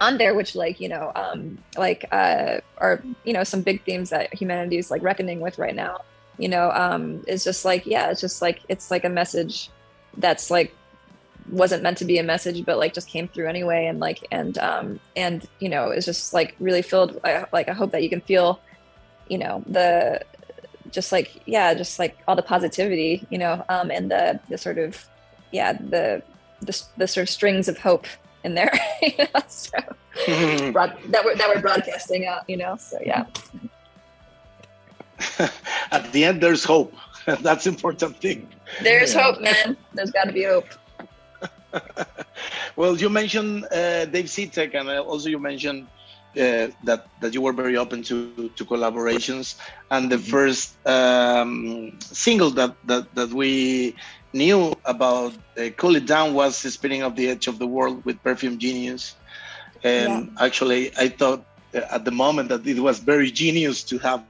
on 0.00 0.18
there, 0.18 0.34
which 0.34 0.54
like, 0.54 0.78
you 0.78 0.88
know, 0.88 1.10
um, 1.16 1.58
like, 1.76 2.06
uh, 2.12 2.60
are, 2.78 3.02
you 3.24 3.32
know, 3.32 3.42
some 3.42 3.62
big 3.62 3.82
themes 3.84 4.10
that 4.10 4.32
humanity 4.32 4.78
is 4.78 4.90
like 4.90 5.02
reckoning 5.02 5.40
with 5.40 5.58
right 5.58 5.74
now, 5.74 6.02
you 6.38 6.48
know, 6.48 6.70
um, 6.70 7.24
it's 7.26 7.42
just 7.42 7.64
like, 7.64 7.86
yeah, 7.86 8.10
it's 8.10 8.20
just 8.20 8.40
like, 8.40 8.60
it's 8.68 8.90
like 8.92 9.04
a 9.04 9.08
message 9.08 9.70
that's 10.18 10.50
like 10.50 10.74
wasn't 11.50 11.82
meant 11.82 11.98
to 11.98 12.04
be 12.04 12.18
a 12.18 12.22
message 12.22 12.64
but 12.64 12.78
like 12.78 12.92
just 12.92 13.08
came 13.08 13.28
through 13.28 13.46
anyway 13.46 13.86
and 13.86 14.00
like 14.00 14.26
and 14.32 14.58
um 14.58 14.98
and 15.14 15.46
you 15.60 15.68
know 15.68 15.90
it's 15.90 16.06
just 16.06 16.34
like 16.34 16.56
really 16.58 16.82
filled 16.82 17.20
I, 17.24 17.46
like 17.52 17.68
i 17.68 17.72
hope 17.72 17.92
that 17.92 18.02
you 18.02 18.08
can 18.08 18.20
feel 18.20 18.60
you 19.28 19.38
know 19.38 19.62
the 19.66 20.22
just 20.90 21.12
like 21.12 21.42
yeah 21.46 21.74
just 21.74 21.98
like 21.98 22.18
all 22.26 22.36
the 22.36 22.42
positivity 22.42 23.26
you 23.30 23.38
know 23.38 23.64
um 23.68 23.90
and 23.90 24.10
the 24.10 24.40
the 24.48 24.58
sort 24.58 24.78
of 24.78 25.06
yeah 25.52 25.72
the 25.72 26.22
the, 26.62 26.82
the 26.96 27.06
sort 27.06 27.24
of 27.24 27.28
strings 27.28 27.68
of 27.68 27.78
hope 27.78 28.06
in 28.42 28.54
there 28.54 28.72
you 29.02 29.12
know? 29.18 29.40
so, 29.46 29.78
broad, 30.72 30.96
that 31.08 31.24
we're 31.24 31.36
that 31.36 31.48
we're 31.48 31.60
broadcasting 31.60 32.26
out 32.26 32.48
you 32.48 32.56
know 32.56 32.76
so 32.76 32.98
yeah 33.04 33.24
at 35.90 36.10
the 36.12 36.24
end 36.24 36.40
there's 36.42 36.64
hope 36.64 36.94
that's 37.42 37.66
important 37.66 38.16
thing 38.18 38.48
there's 38.82 39.14
yeah. 39.14 39.22
hope, 39.22 39.40
man. 39.40 39.76
There's 39.94 40.10
got 40.10 40.24
to 40.24 40.32
be 40.32 40.44
hope. 40.44 40.68
well, 42.76 42.96
you 42.96 43.08
mentioned 43.08 43.64
uh, 43.64 44.06
Dave 44.06 44.26
Sitek, 44.26 44.74
and 44.74 44.88
also 44.88 45.28
you 45.28 45.38
mentioned 45.38 45.86
uh, 46.36 46.68
that 46.84 47.06
that 47.20 47.34
you 47.34 47.40
were 47.40 47.52
very 47.52 47.76
open 47.76 48.02
to 48.04 48.50
to 48.56 48.64
collaborations. 48.64 49.56
And 49.90 50.10
the 50.10 50.16
mm-hmm. 50.16 50.30
first 50.30 50.76
um, 50.86 51.98
single 52.00 52.50
that, 52.50 52.74
that 52.86 53.14
that 53.14 53.30
we 53.30 53.94
knew 54.32 54.74
about 54.84 55.34
uh, 55.58 55.70
"Cool 55.76 55.96
It 55.96 56.06
Down" 56.06 56.34
was 56.34 56.56
"Spitting 56.56 57.02
Off 57.02 57.16
the 57.16 57.28
Edge 57.28 57.46
of 57.46 57.58
the 57.58 57.66
World" 57.66 58.04
with 58.04 58.22
Perfume 58.22 58.58
Genius. 58.58 59.14
And 59.84 60.32
yeah. 60.32 60.44
actually, 60.44 60.90
I 60.96 61.08
thought 61.08 61.44
uh, 61.74 61.80
at 61.90 62.04
the 62.04 62.10
moment 62.10 62.48
that 62.48 62.66
it 62.66 62.80
was 62.80 62.98
very 62.98 63.30
genius 63.30 63.84
to 63.84 63.98
have 63.98 64.24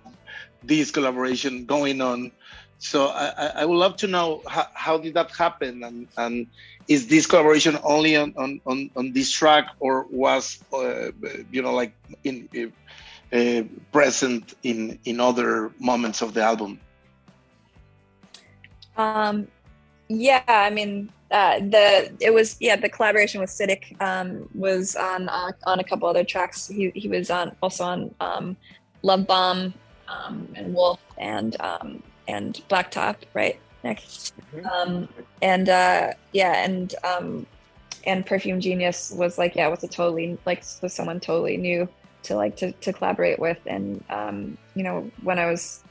this 0.62 0.90
collaboration 0.90 1.64
going 1.64 2.00
on 2.00 2.32
so 2.78 3.08
I, 3.08 3.52
I 3.56 3.64
would 3.64 3.76
love 3.76 3.96
to 3.98 4.06
know 4.06 4.42
how, 4.46 4.66
how 4.74 4.98
did 4.98 5.14
that 5.14 5.30
happen 5.30 5.82
and, 5.82 6.08
and 6.16 6.46
is 6.88 7.06
this 7.08 7.26
collaboration 7.26 7.78
only 7.82 8.16
on, 8.16 8.34
on, 8.36 8.60
on, 8.66 8.90
on 8.96 9.12
this 9.12 9.30
track 9.30 9.68
or 9.80 10.06
was 10.10 10.62
uh, 10.72 11.10
you 11.50 11.62
know 11.62 11.74
like 11.74 11.94
in 12.24 12.72
uh, 13.32 13.62
present 13.92 14.54
in 14.62 14.98
in 15.04 15.20
other 15.20 15.72
moments 15.80 16.22
of 16.22 16.34
the 16.34 16.42
album 16.42 16.78
um 18.96 19.48
yeah 20.08 20.42
i 20.46 20.70
mean 20.70 21.10
uh, 21.30 21.58
the 21.58 22.12
it 22.20 22.32
was 22.32 22.56
yeah 22.60 22.76
the 22.76 22.88
collaboration 22.88 23.40
with 23.40 23.50
Sitek 23.50 24.00
um, 24.00 24.48
was 24.54 24.94
on 24.94 25.28
uh, 25.28 25.50
on 25.66 25.80
a 25.80 25.84
couple 25.84 26.08
other 26.08 26.24
tracks. 26.24 26.68
He 26.68 26.90
he 26.94 27.08
was 27.08 27.30
on 27.30 27.56
also 27.62 27.84
on 27.84 28.14
um, 28.20 28.56
Love 29.02 29.26
Bomb 29.26 29.74
um, 30.08 30.48
and 30.54 30.72
Wolf 30.72 31.00
and 31.18 31.60
um, 31.60 32.02
and 32.28 32.60
Blacktop, 32.68 33.16
right, 33.34 33.58
Nick? 33.84 33.98
Mm-hmm. 33.98 34.66
Um, 34.66 35.08
and 35.42 35.68
uh, 35.68 36.12
yeah, 36.32 36.64
and 36.64 36.94
um, 37.04 37.46
and 38.04 38.24
Perfume 38.24 38.60
Genius 38.60 39.12
was 39.12 39.38
like, 39.38 39.56
yeah, 39.56 39.68
was 39.68 39.82
a 39.84 39.88
totally 39.88 40.38
like 40.46 40.64
was 40.82 40.92
someone 40.92 41.20
totally 41.20 41.56
new 41.56 41.88
to 42.24 42.36
like 42.36 42.56
to 42.56 42.72
to 42.72 42.92
collaborate 42.92 43.38
with, 43.38 43.60
and 43.66 44.02
um, 44.10 44.58
you 44.74 44.82
know, 44.82 45.10
when 45.22 45.38
I 45.38 45.46
was 45.46 45.82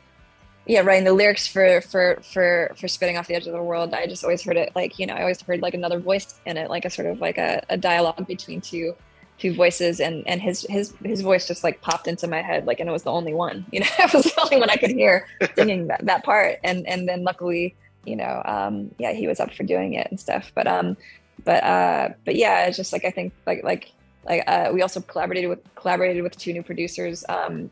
yeah 0.65 0.81
writing 0.81 1.03
the 1.03 1.13
lyrics 1.13 1.47
for 1.47 1.81
for 1.81 2.19
for 2.23 2.73
for 2.77 2.87
spitting 2.87 3.17
off 3.17 3.27
the 3.27 3.35
edge 3.35 3.45
of 3.45 3.53
the 3.53 3.61
world 3.61 3.93
i 3.93 4.07
just 4.07 4.23
always 4.23 4.41
heard 4.41 4.57
it 4.57 4.71
like 4.75 4.97
you 4.97 5.05
know 5.05 5.13
i 5.13 5.21
always 5.21 5.41
heard 5.41 5.61
like 5.61 5.73
another 5.73 5.99
voice 5.99 6.39
in 6.45 6.57
it 6.57 6.69
like 6.69 6.85
a 6.85 6.89
sort 6.89 7.07
of 7.07 7.19
like 7.21 7.37
a, 7.37 7.63
a 7.69 7.77
dialogue 7.77 8.25
between 8.27 8.59
two 8.59 8.95
two 9.37 9.53
voices 9.53 9.99
and 9.99 10.27
and 10.27 10.41
his 10.41 10.65
his 10.69 10.93
his 11.03 11.21
voice 11.21 11.47
just 11.47 11.63
like 11.63 11.81
popped 11.81 12.07
into 12.07 12.27
my 12.27 12.41
head 12.41 12.65
like 12.65 12.79
and 12.79 12.89
it 12.89 12.91
was 12.91 13.03
the 13.03 13.11
only 13.11 13.33
one 13.33 13.65
you 13.71 13.79
know? 13.81 13.87
It 13.99 14.13
was 14.13 14.23
the 14.23 14.41
only 14.41 14.57
one 14.57 14.69
i 14.69 14.75
could 14.75 14.91
hear 14.91 15.27
singing 15.55 15.87
that, 15.87 16.05
that 16.05 16.23
part. 16.23 16.59
And 16.63 16.87
and 16.87 17.07
then 17.07 17.23
luckily 17.23 17.75
you 18.05 18.15
know 18.15 18.41
um 18.45 18.93
yeah 18.97 19.11
he 19.11 19.27
was 19.27 19.39
up 19.39 19.53
for 19.53 19.63
doing 19.63 19.93
it 19.93 20.07
and 20.09 20.19
stuff. 20.19 20.51
But 20.55 20.67
um 20.67 20.97
but 21.43 21.63
uh 21.63 22.09
but 22.23 22.35
yeah 22.35 22.65
it's 22.65 22.77
just 22.77 22.93
like 22.93 23.03
i 23.03 23.11
think 23.11 23.33
like 23.45 23.61
like 23.63 23.91
like 24.23 24.41
uh 24.47 24.71
we 24.73 24.81
also 24.81 25.01
collaborated 25.01 25.49
with 25.49 25.59
collaborated 25.75 26.23
with 26.23 26.35
two 26.37 26.53
new 26.53 26.63
producers 26.63 27.25
um 27.27 27.69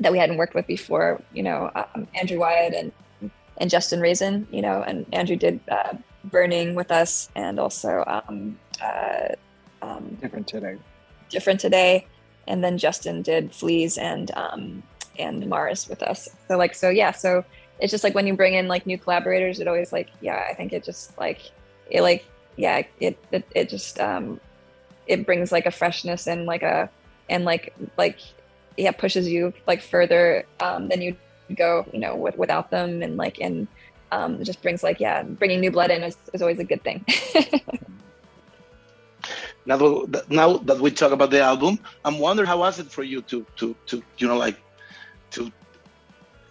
that 0.00 0.10
we 0.10 0.18
hadn't 0.18 0.36
worked 0.36 0.54
with 0.54 0.66
before 0.66 1.22
you 1.32 1.42
know 1.42 1.70
um, 1.76 2.08
andrew 2.14 2.40
wyatt 2.40 2.74
and 2.74 2.92
and 3.58 3.70
Justin 3.70 4.00
Raisen, 4.00 4.46
you 4.50 4.62
know, 4.62 4.82
and 4.82 5.06
Andrew 5.12 5.36
did 5.36 5.60
uh, 5.70 5.94
Burning 6.24 6.74
with 6.74 6.90
us, 6.90 7.28
and 7.34 7.58
also 7.58 8.04
um, 8.06 8.58
uh, 8.82 9.28
um, 9.88 10.16
Different 10.20 10.46
Today. 10.46 10.76
Different 11.28 11.60
Today, 11.60 12.06
and 12.46 12.62
then 12.62 12.78
Justin 12.78 13.22
did 13.22 13.52
Fleez 13.52 13.98
and 13.98 14.30
um, 14.32 14.82
and 15.18 15.46
Mars 15.48 15.88
with 15.88 16.02
us. 16.02 16.28
So 16.46 16.56
like, 16.56 16.74
so 16.74 16.90
yeah, 16.90 17.12
so 17.12 17.44
it's 17.80 17.90
just 17.90 18.04
like 18.04 18.14
when 18.14 18.26
you 18.26 18.34
bring 18.34 18.54
in 18.54 18.68
like 18.68 18.86
new 18.86 18.98
collaborators, 18.98 19.60
it 19.60 19.68
always 19.68 19.92
like, 19.92 20.08
yeah, 20.20 20.46
I 20.48 20.54
think 20.54 20.72
it 20.72 20.84
just 20.84 21.16
like 21.18 21.50
it 21.90 22.02
like 22.02 22.24
yeah, 22.56 22.82
it 23.00 23.18
it, 23.30 23.46
it 23.54 23.68
just 23.68 24.00
um, 24.00 24.40
it 25.06 25.26
brings 25.26 25.52
like 25.52 25.66
a 25.66 25.70
freshness 25.70 26.26
and 26.26 26.46
like 26.46 26.62
a 26.62 26.90
and 27.28 27.44
like 27.44 27.74
like 27.96 28.18
yeah 28.76 28.92
pushes 28.92 29.28
you 29.28 29.52
like 29.66 29.82
further 29.82 30.44
um, 30.60 30.88
than 30.88 31.02
you 31.02 31.16
go 31.56 31.86
you 31.92 31.98
know 31.98 32.14
with, 32.14 32.36
without 32.36 32.70
them 32.70 33.02
and 33.02 33.16
like 33.16 33.40
and 33.40 33.66
um, 34.12 34.42
just 34.44 34.62
brings 34.62 34.82
like 34.82 35.00
yeah 35.00 35.22
bringing 35.22 35.60
new 35.60 35.70
blood 35.70 35.90
in 35.90 36.02
is, 36.02 36.16
is 36.32 36.42
always 36.42 36.58
a 36.58 36.64
good 36.64 36.82
thing 36.82 37.04
now 39.68 39.76
that, 40.06 40.30
now 40.30 40.56
that 40.56 40.80
we 40.80 40.90
talk 40.90 41.12
about 41.12 41.30
the 41.30 41.40
album 41.40 41.78
i'm 42.04 42.18
wondering 42.18 42.48
how 42.48 42.58
was 42.58 42.78
it 42.78 42.90
for 42.90 43.04
you 43.04 43.20
to 43.22 43.46
to 43.56 43.76
to 43.86 44.02
you 44.16 44.26
know 44.26 44.36
like 44.36 44.58
to 45.30 45.52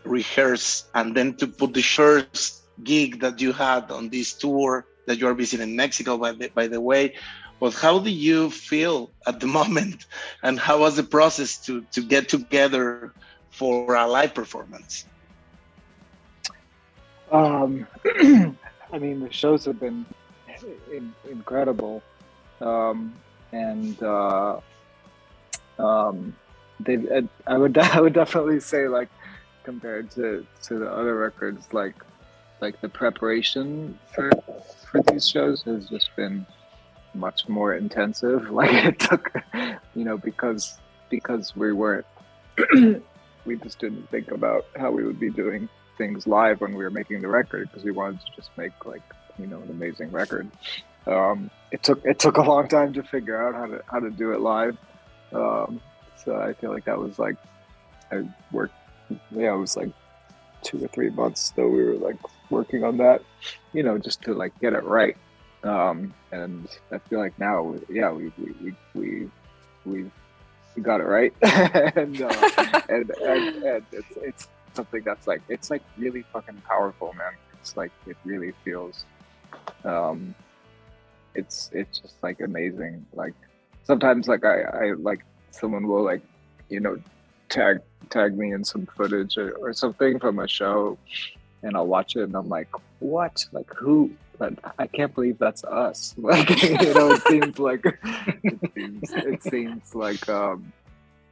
rehearse 0.05 0.85
and 0.93 1.15
then 1.15 1.33
to 1.35 1.47
put 1.47 1.73
the 1.73 1.81
first 1.81 2.63
gig 2.83 3.19
that 3.19 3.41
you 3.41 3.51
had 3.51 3.91
on 3.91 4.09
this 4.09 4.33
tour 4.33 4.85
that 5.07 5.17
you 5.19 5.27
are 5.27 5.33
visiting 5.33 5.75
mexico 5.75 6.17
by 6.17 6.31
the, 6.31 6.49
by 6.49 6.67
the 6.67 6.79
way. 6.79 7.13
But 7.59 7.73
how 7.73 7.97
do 7.97 8.11
you 8.11 8.51
feel 8.51 9.09
at 9.25 9.39
the 9.39 9.47
moment? 9.59 10.05
And 10.43 10.59
how 10.59 10.79
was 10.79 10.95
the 10.95 11.03
process 11.03 11.57
to 11.65 11.81
to 11.91 12.01
get 12.01 12.29
together 12.29 13.13
for 13.49 13.95
a 13.95 14.05
live 14.07 14.33
performance? 14.35 15.05
Um 17.31 17.87
i 18.93 18.97
mean 18.99 19.19
the 19.19 19.31
shows 19.31 19.65
have 19.65 19.79
been 19.79 20.05
in, 20.91 21.13
incredible 21.29 22.01
um 22.61 23.13
and 23.51 24.01
uh 24.03 24.59
um 25.79 26.35
they 26.79 26.97
i 27.45 27.57
would 27.57 27.77
i 27.77 27.99
would 27.99 28.13
definitely 28.13 28.59
say 28.59 28.87
like 28.87 29.09
compared 29.63 30.09
to 30.11 30.45
to 30.63 30.79
the 30.79 30.89
other 30.89 31.15
records 31.15 31.67
like 31.73 31.95
like 32.61 32.79
the 32.81 32.89
preparation 32.89 33.97
for 34.13 34.31
for 34.89 35.01
these 35.03 35.27
shows 35.27 35.61
has 35.63 35.87
just 35.89 36.15
been 36.15 36.45
much 37.17 37.47
more 37.49 37.75
intensive. 37.75 38.49
Like 38.57 38.85
it 38.85 38.99
took, 38.99 39.33
you 39.95 40.03
know, 40.03 40.17
because 40.17 40.77
because 41.09 41.55
we 41.55 41.71
weren't, 41.73 42.05
we 43.45 43.55
just 43.57 43.79
didn't 43.79 44.09
think 44.09 44.31
about 44.31 44.65
how 44.75 44.91
we 44.91 45.03
would 45.05 45.19
be 45.19 45.29
doing 45.29 45.69
things 45.97 46.27
live 46.27 46.61
when 46.61 46.73
we 46.73 46.83
were 46.83 46.89
making 46.89 47.21
the 47.21 47.27
record 47.27 47.69
because 47.69 47.83
we 47.83 47.91
wanted 47.91 48.19
to 48.21 48.35
just 48.35 48.49
make 48.57 48.85
like 48.85 49.03
you 49.37 49.47
know 49.47 49.59
an 49.59 49.69
amazing 49.69 50.11
record. 50.11 50.49
Um, 51.05 51.49
it 51.71 51.83
took 51.83 52.03
it 52.05 52.19
took 52.19 52.37
a 52.37 52.41
long 52.41 52.67
time 52.67 52.93
to 52.93 53.03
figure 53.03 53.41
out 53.41 53.55
how 53.55 53.65
to 53.65 53.83
how 53.87 53.99
to 53.99 54.09
do 54.09 54.31
it 54.31 54.39
live. 54.39 54.77
Um, 55.33 55.81
so 56.23 56.35
I 56.35 56.53
feel 56.53 56.71
like 56.71 56.85
that 56.85 56.97
was 56.97 57.19
like 57.19 57.35
I 58.11 58.23
worked. 58.51 58.73
Yeah, 59.31 59.53
it 59.53 59.57
was 59.57 59.77
like 59.77 59.91
two 60.63 60.83
or 60.83 60.87
three 60.87 61.09
months 61.09 61.51
though 61.55 61.67
we 61.67 61.83
were 61.83 61.95
like 61.95 62.17
working 62.49 62.83
on 62.83 62.97
that, 62.97 63.21
you 63.73 63.83
know, 63.83 63.97
just 63.97 64.21
to 64.23 64.33
like 64.33 64.57
get 64.59 64.73
it 64.73 64.83
right. 64.83 65.17
Um, 65.63 66.13
and 66.31 66.67
I 66.91 66.99
feel 66.99 67.19
like 67.19 67.37
now, 67.39 67.75
yeah, 67.89 68.11
we 68.11 68.31
we 68.37 68.51
we 68.61 68.75
we 68.93 69.29
we, 69.85 70.11
we 70.75 70.81
got 70.81 71.01
it 71.01 71.05
right, 71.05 71.33
and, 71.41 72.21
uh, 72.21 72.81
and, 72.89 73.09
and 73.09 73.63
and 73.63 73.85
it's 73.91 74.17
it's 74.17 74.47
something 74.73 75.01
that's 75.03 75.27
like 75.27 75.41
it's 75.49 75.69
like 75.69 75.81
really 75.97 76.23
fucking 76.33 76.61
powerful, 76.67 77.13
man. 77.13 77.33
It's 77.59 77.75
like 77.75 77.91
it 78.05 78.15
really 78.23 78.53
feels, 78.63 79.05
um, 79.83 80.35
it's 81.37 81.69
it's 81.73 81.99
just 81.99 82.15
like 82.21 82.41
amazing. 82.41 83.05
Like 83.13 83.33
sometimes, 83.83 84.27
like 84.27 84.43
I 84.43 84.61
I 84.61 84.93
like 84.93 85.23
someone 85.51 85.87
will 85.87 86.03
like 86.03 86.21
you 86.69 86.79
know 86.79 86.99
tag 87.49 87.79
tag 88.09 88.37
me 88.37 88.53
in 88.53 88.63
some 88.63 88.85
footage 88.97 89.37
or, 89.37 89.51
or 89.53 89.73
something 89.73 90.19
from 90.19 90.39
a 90.39 90.47
show 90.47 90.97
and 91.63 91.75
I'll 91.75 91.87
watch 91.87 92.15
it 92.15 92.23
and 92.23 92.35
I'm 92.35 92.49
like, 92.49 92.69
what? 92.99 93.45
Like 93.51 93.69
who 93.73 94.11
but 94.39 94.53
I 94.77 94.85
can't 94.85 95.13
believe 95.13 95.39
that's 95.39 95.63
us. 95.63 96.13
Like 96.27 96.61
you 96.61 96.93
know, 96.93 97.11
it 97.11 97.23
seems 97.23 97.59
like 97.59 97.85
it 98.43 98.73
seems, 98.75 99.11
it 99.11 99.43
seems 99.43 99.95
like 99.95 100.29
um, 100.29 100.71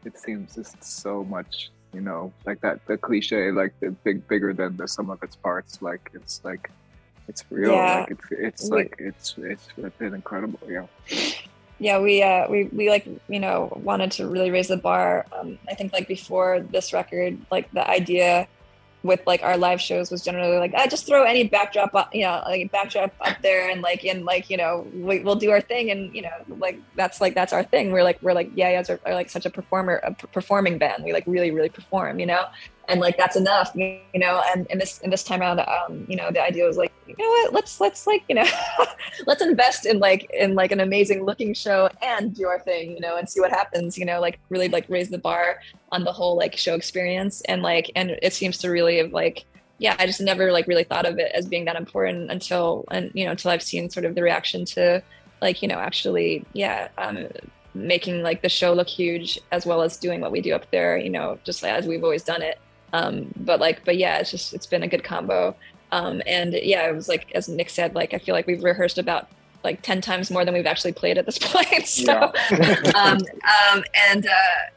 it 0.03 0.17
seems 0.17 0.55
just 0.55 0.83
so 0.83 1.23
much. 1.23 1.69
You 1.93 2.01
know, 2.01 2.33
like 2.45 2.59
that 2.61 2.85
the 2.87 2.97
cliche, 2.97 3.51
like 3.51 3.73
the 3.79 3.91
big 3.91 4.27
bigger 4.27 4.53
than 4.53 4.75
the 4.75 4.87
sum 4.87 5.09
of 5.09 5.23
its 5.23 5.35
parts. 5.35 5.81
Like 5.81 6.11
it's 6.13 6.41
like 6.43 6.69
it's 7.27 7.43
real. 7.49 7.71
Yeah. 7.71 7.99
Like 7.99 8.11
it's 8.11 8.31
it's 8.31 8.69
we, 8.69 8.77
like 8.77 8.95
it's 8.99 9.35
it's 9.37 9.67
been 9.97 10.13
incredible. 10.13 10.59
Yeah. 10.67 10.85
Yeah, 11.77 11.99
we 11.99 12.23
uh, 12.23 12.49
we 12.49 12.65
we 12.65 12.89
like 12.89 13.05
you 13.27 13.39
know 13.39 13.71
wanted 13.83 14.11
to 14.13 14.27
really 14.27 14.51
raise 14.51 14.69
the 14.69 14.77
bar. 14.77 15.25
Um, 15.37 15.57
I 15.69 15.73
think 15.75 15.91
like 15.91 16.07
before 16.07 16.61
this 16.61 16.93
record, 16.93 17.37
like 17.51 17.69
the 17.71 17.87
idea 17.89 18.47
with 19.05 19.21
like 19.25 19.43
our 19.43 19.55
live 19.55 19.79
shows 19.79 20.09
was 20.09 20.23
generally 20.23 20.57
like, 20.57 20.73
I 20.73 20.87
just 20.87 21.05
throw 21.05 21.23
any 21.23 21.47
backdrop, 21.47 21.93
up, 21.93 22.13
you 22.13 22.23
know, 22.23 22.41
like 22.45 22.71
backdrop 22.71 23.13
up 23.21 23.37
there 23.41 23.69
and 23.69 23.81
like, 23.81 24.03
and 24.03 24.25
like, 24.25 24.49
you 24.49 24.57
know, 24.57 24.85
we, 24.93 25.19
will 25.19 25.35
do 25.35 25.51
our 25.51 25.61
thing. 25.61 25.91
And, 25.91 26.13
you 26.13 26.23
know, 26.23 26.31
like, 26.57 26.79
that's 26.95 27.21
like, 27.21 27.35
that's 27.35 27.53
our 27.53 27.63
thing. 27.63 27.91
We're 27.91 28.03
like, 28.03 28.21
we're 28.21 28.33
like, 28.33 28.51
yeah, 28.55 28.69
yeah, 28.71 28.83
are, 28.89 28.99
are 29.05 29.13
like 29.13 29.29
such 29.29 29.45
a 29.45 29.49
performer, 29.49 30.01
a 30.03 30.13
performing 30.13 30.77
band. 30.79 31.03
We 31.03 31.13
like 31.13 31.23
really, 31.27 31.51
really 31.51 31.69
perform, 31.69 32.19
you 32.19 32.25
know? 32.25 32.45
And 32.87 32.99
like 32.99 33.17
that's 33.17 33.35
enough 33.35 33.71
you 33.75 33.99
know 34.15 34.41
and, 34.53 34.67
and 34.69 34.79
this 34.79 34.99
and 35.01 35.11
this 35.11 35.23
time 35.23 35.41
around 35.41 35.59
um 35.59 36.05
you 36.07 36.15
know 36.15 36.31
the 36.31 36.41
idea 36.41 36.65
was 36.65 36.77
like 36.77 36.91
you 37.07 37.15
know 37.17 37.27
what 37.27 37.53
let's 37.53 37.79
let's 37.79 38.07
like 38.07 38.23
you 38.29 38.35
know 38.35 38.45
let's 39.27 39.41
invest 39.41 39.85
in 39.85 39.99
like 39.99 40.29
in 40.33 40.55
like 40.55 40.71
an 40.71 40.79
amazing 40.79 41.23
looking 41.23 41.53
show 41.53 41.89
and 42.01 42.33
do 42.35 42.47
our 42.47 42.59
thing 42.59 42.91
you 42.91 42.99
know 42.99 43.17
and 43.17 43.29
see 43.29 43.39
what 43.39 43.51
happens 43.51 43.97
you 43.97 44.05
know 44.05 44.19
like 44.19 44.39
really 44.49 44.69
like 44.69 44.85
raise 44.89 45.09
the 45.09 45.17
bar 45.17 45.59
on 45.91 46.03
the 46.03 46.11
whole 46.11 46.35
like 46.35 46.57
show 46.57 46.75
experience. 46.75 47.41
And 47.41 47.61
like 47.61 47.91
and 47.95 48.11
it 48.21 48.33
seems 48.33 48.57
to 48.59 48.69
really 48.69 48.97
have 48.97 49.13
like 49.13 49.45
yeah 49.77 49.95
i 49.99 50.05
just 50.05 50.21
never 50.21 50.51
like 50.51 50.67
really 50.67 50.83
thought 50.83 51.05
of 51.05 51.17
it 51.17 51.31
as 51.33 51.45
being 51.45 51.65
that 51.65 51.75
important 51.75 52.31
until 52.31 52.85
and 52.91 53.11
you 53.13 53.25
know 53.25 53.31
until 53.31 53.51
i've 53.51 53.63
seen 53.63 53.89
sort 53.89 54.05
of 54.05 54.15
the 54.15 54.21
reaction 54.21 54.63
to 54.63 55.01
like 55.41 55.61
you 55.61 55.67
know 55.67 55.75
actually 55.75 56.45
yeah 56.53 56.87
um 56.97 57.27
making 57.73 58.23
like 58.23 58.41
the 58.41 58.47
show 58.47 58.71
look 58.71 58.87
huge 58.87 59.39
as 59.51 59.65
well 59.65 59.81
as 59.81 59.97
doing 59.97 60.21
what 60.21 60.31
we 60.31 60.39
do 60.39 60.53
up 60.53 60.69
there 60.71 60.97
you 60.97 61.09
know 61.09 61.37
just 61.43 61.63
as 61.63 61.85
we've 61.85 62.03
always 62.03 62.23
done 62.23 62.41
it 62.41 62.57
um, 62.93 63.33
but 63.37 63.59
like, 63.59 63.83
but 63.85 63.97
yeah, 63.97 64.17
it's 64.17 64.31
just 64.31 64.53
it's 64.53 64.65
been 64.65 64.83
a 64.83 64.87
good 64.87 65.03
combo. 65.03 65.55
Um, 65.91 66.21
and 66.25 66.53
yeah, 66.53 66.87
it 66.87 66.95
was 66.95 67.07
like 67.07 67.31
as 67.33 67.47
Nick 67.47 67.69
said, 67.69 67.95
like 67.95 68.13
I 68.13 68.17
feel 68.17 68.35
like 68.35 68.47
we've 68.47 68.63
rehearsed 68.63 68.97
about 68.97 69.29
like 69.65 69.81
10 69.81 69.99
times 69.99 70.31
more 70.31 70.45
than 70.45 70.53
we've 70.53 70.67
actually 70.67 70.93
played 70.93 71.17
at 71.17 71.25
this 71.25 71.37
point 71.41 71.85
so 71.87 72.31
yeah. 72.51 72.91
um, 72.95 73.17
um, 73.17 73.83
and 74.09 74.27
uh, 74.27 74.29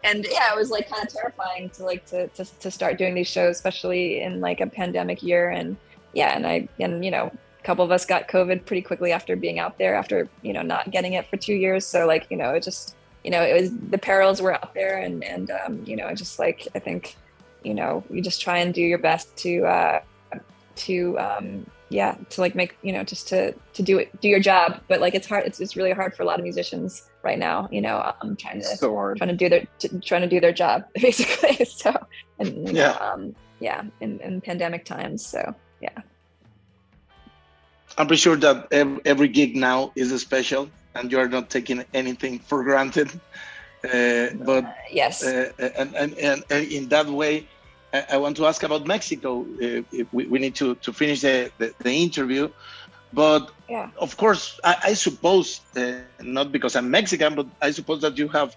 and 0.02 0.26
yeah 0.28 0.52
it 0.52 0.56
was 0.56 0.70
like 0.70 0.90
kind 0.90 1.06
of 1.06 1.12
terrifying 1.12 1.70
to 1.70 1.84
like 1.84 2.04
to, 2.06 2.26
to 2.28 2.44
to 2.58 2.70
start 2.70 2.98
doing 2.98 3.14
these 3.14 3.28
shows 3.28 3.54
especially 3.54 4.20
in 4.20 4.40
like 4.40 4.60
a 4.60 4.66
pandemic 4.66 5.22
year 5.22 5.50
and 5.50 5.76
yeah 6.14 6.34
and 6.34 6.46
i 6.46 6.66
and 6.80 7.04
you 7.04 7.10
know 7.10 7.30
a 7.60 7.62
couple 7.62 7.84
of 7.84 7.92
us 7.92 8.04
got 8.06 8.26
covid 8.28 8.64
pretty 8.64 8.82
quickly 8.82 9.12
after 9.12 9.36
being 9.36 9.58
out 9.60 9.78
there 9.78 9.94
after 9.94 10.28
you 10.42 10.52
know 10.52 10.62
not 10.62 10.90
getting 10.90 11.12
it 11.12 11.26
for 11.28 11.36
two 11.36 11.54
years 11.54 11.84
so 11.86 12.06
like 12.06 12.26
you 12.30 12.36
know 12.36 12.50
it 12.54 12.62
just 12.62 12.96
you 13.22 13.30
know 13.30 13.42
it 13.42 13.60
was 13.60 13.70
the 13.90 13.98
perils 13.98 14.40
were 14.40 14.54
out 14.54 14.72
there 14.74 14.98
and 14.98 15.22
and 15.22 15.50
um, 15.50 15.82
you 15.84 15.94
know 15.94 16.06
I 16.06 16.14
just 16.14 16.38
like 16.38 16.66
i 16.74 16.78
think 16.78 17.16
you 17.68 17.74
know 17.74 18.02
you 18.10 18.20
just 18.22 18.40
try 18.40 18.58
and 18.58 18.72
do 18.72 18.80
your 18.80 18.98
best 18.98 19.36
to 19.36 19.52
uh 19.66 20.00
to 20.74 21.18
um 21.18 21.66
yeah 21.90 22.16
to 22.30 22.40
like 22.40 22.54
make 22.54 22.76
you 22.82 22.92
know 22.92 23.04
just 23.04 23.28
to 23.28 23.52
to 23.74 23.82
do 23.82 23.98
it 23.98 24.08
do 24.20 24.28
your 24.28 24.40
job. 24.40 24.80
But 24.88 25.00
like 25.00 25.14
it's 25.14 25.26
hard 25.26 25.44
it's, 25.46 25.60
it's 25.60 25.76
really 25.76 25.92
hard 25.92 26.14
for 26.14 26.22
a 26.22 26.26
lot 26.26 26.38
of 26.38 26.44
musicians 26.44 27.10
right 27.22 27.38
now 27.38 27.68
you 27.70 27.80
know 27.80 27.96
i'm 28.22 28.30
um, 28.30 28.36
trying 28.36 28.60
to 28.60 28.64
so 28.64 29.14
trying 29.16 29.28
to 29.28 29.36
do 29.36 29.48
their 29.48 29.64
to, 29.80 30.00
trying 30.00 30.22
to 30.22 30.28
do 30.28 30.40
their 30.40 30.52
job 30.52 30.84
basically. 30.94 31.64
So 31.82 31.92
and 32.38 32.68
yeah 32.68 32.92
know, 32.92 32.98
um 33.00 33.36
yeah 33.60 33.82
in, 34.00 34.20
in 34.20 34.40
pandemic 34.40 34.84
times 34.84 35.26
so 35.26 35.54
yeah. 35.80 35.98
I'm 37.98 38.06
pretty 38.06 38.20
sure 38.20 38.36
that 38.36 38.68
every 39.04 39.28
gig 39.28 39.56
now 39.56 39.92
is 39.96 40.12
a 40.12 40.18
special 40.18 40.70
and 40.94 41.10
you 41.10 41.18
are 41.18 41.28
not 41.28 41.50
taking 41.50 41.84
anything 41.94 42.38
for 42.38 42.62
granted. 42.64 43.10
Uh, 43.84 44.34
but 44.44 44.64
uh, 44.64 44.72
yes, 44.90 45.24
uh, 45.24 45.52
and, 45.78 45.94
and, 45.94 46.42
and, 46.50 46.66
in 46.66 46.88
that 46.88 47.06
way, 47.06 47.46
I, 47.92 48.04
I 48.12 48.16
want 48.18 48.36
to 48.36 48.46
ask 48.46 48.62
about 48.62 48.86
Mexico. 48.86 49.46
Uh, 49.62 49.82
we, 50.12 50.26
we 50.26 50.38
need 50.38 50.54
to, 50.56 50.74
to 50.76 50.92
finish 50.92 51.20
the, 51.22 51.50
the, 51.58 51.74
the 51.78 51.92
interview, 51.92 52.50
but 53.12 53.50
yeah. 53.68 53.90
of 53.98 54.16
course, 54.16 54.60
I, 54.64 54.76
I 54.84 54.94
suppose 54.94 55.60
uh, 55.76 55.92
not 56.20 56.52
because 56.52 56.76
I'm 56.76 56.90
Mexican, 56.90 57.34
but 57.34 57.46
I 57.62 57.70
suppose 57.70 58.02
that 58.02 58.18
you 58.18 58.28
have 58.28 58.56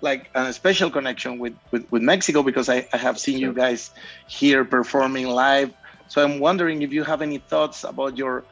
like 0.00 0.30
a 0.34 0.52
special 0.52 0.90
connection 0.90 1.38
with, 1.38 1.54
with, 1.70 1.90
with 1.90 2.02
Mexico 2.02 2.42
because 2.42 2.68
I, 2.68 2.86
I 2.92 2.96
have 2.96 3.18
seen 3.18 3.38
you 3.38 3.52
guys 3.52 3.90
here 4.26 4.64
performing 4.64 5.28
live. 5.28 5.72
So 6.08 6.22
I'm 6.22 6.38
wondering 6.38 6.82
if 6.82 6.92
you 6.92 7.02
have 7.04 7.22
any 7.22 7.38
thoughts 7.38 7.84
about 7.84 8.16
your, 8.16 8.44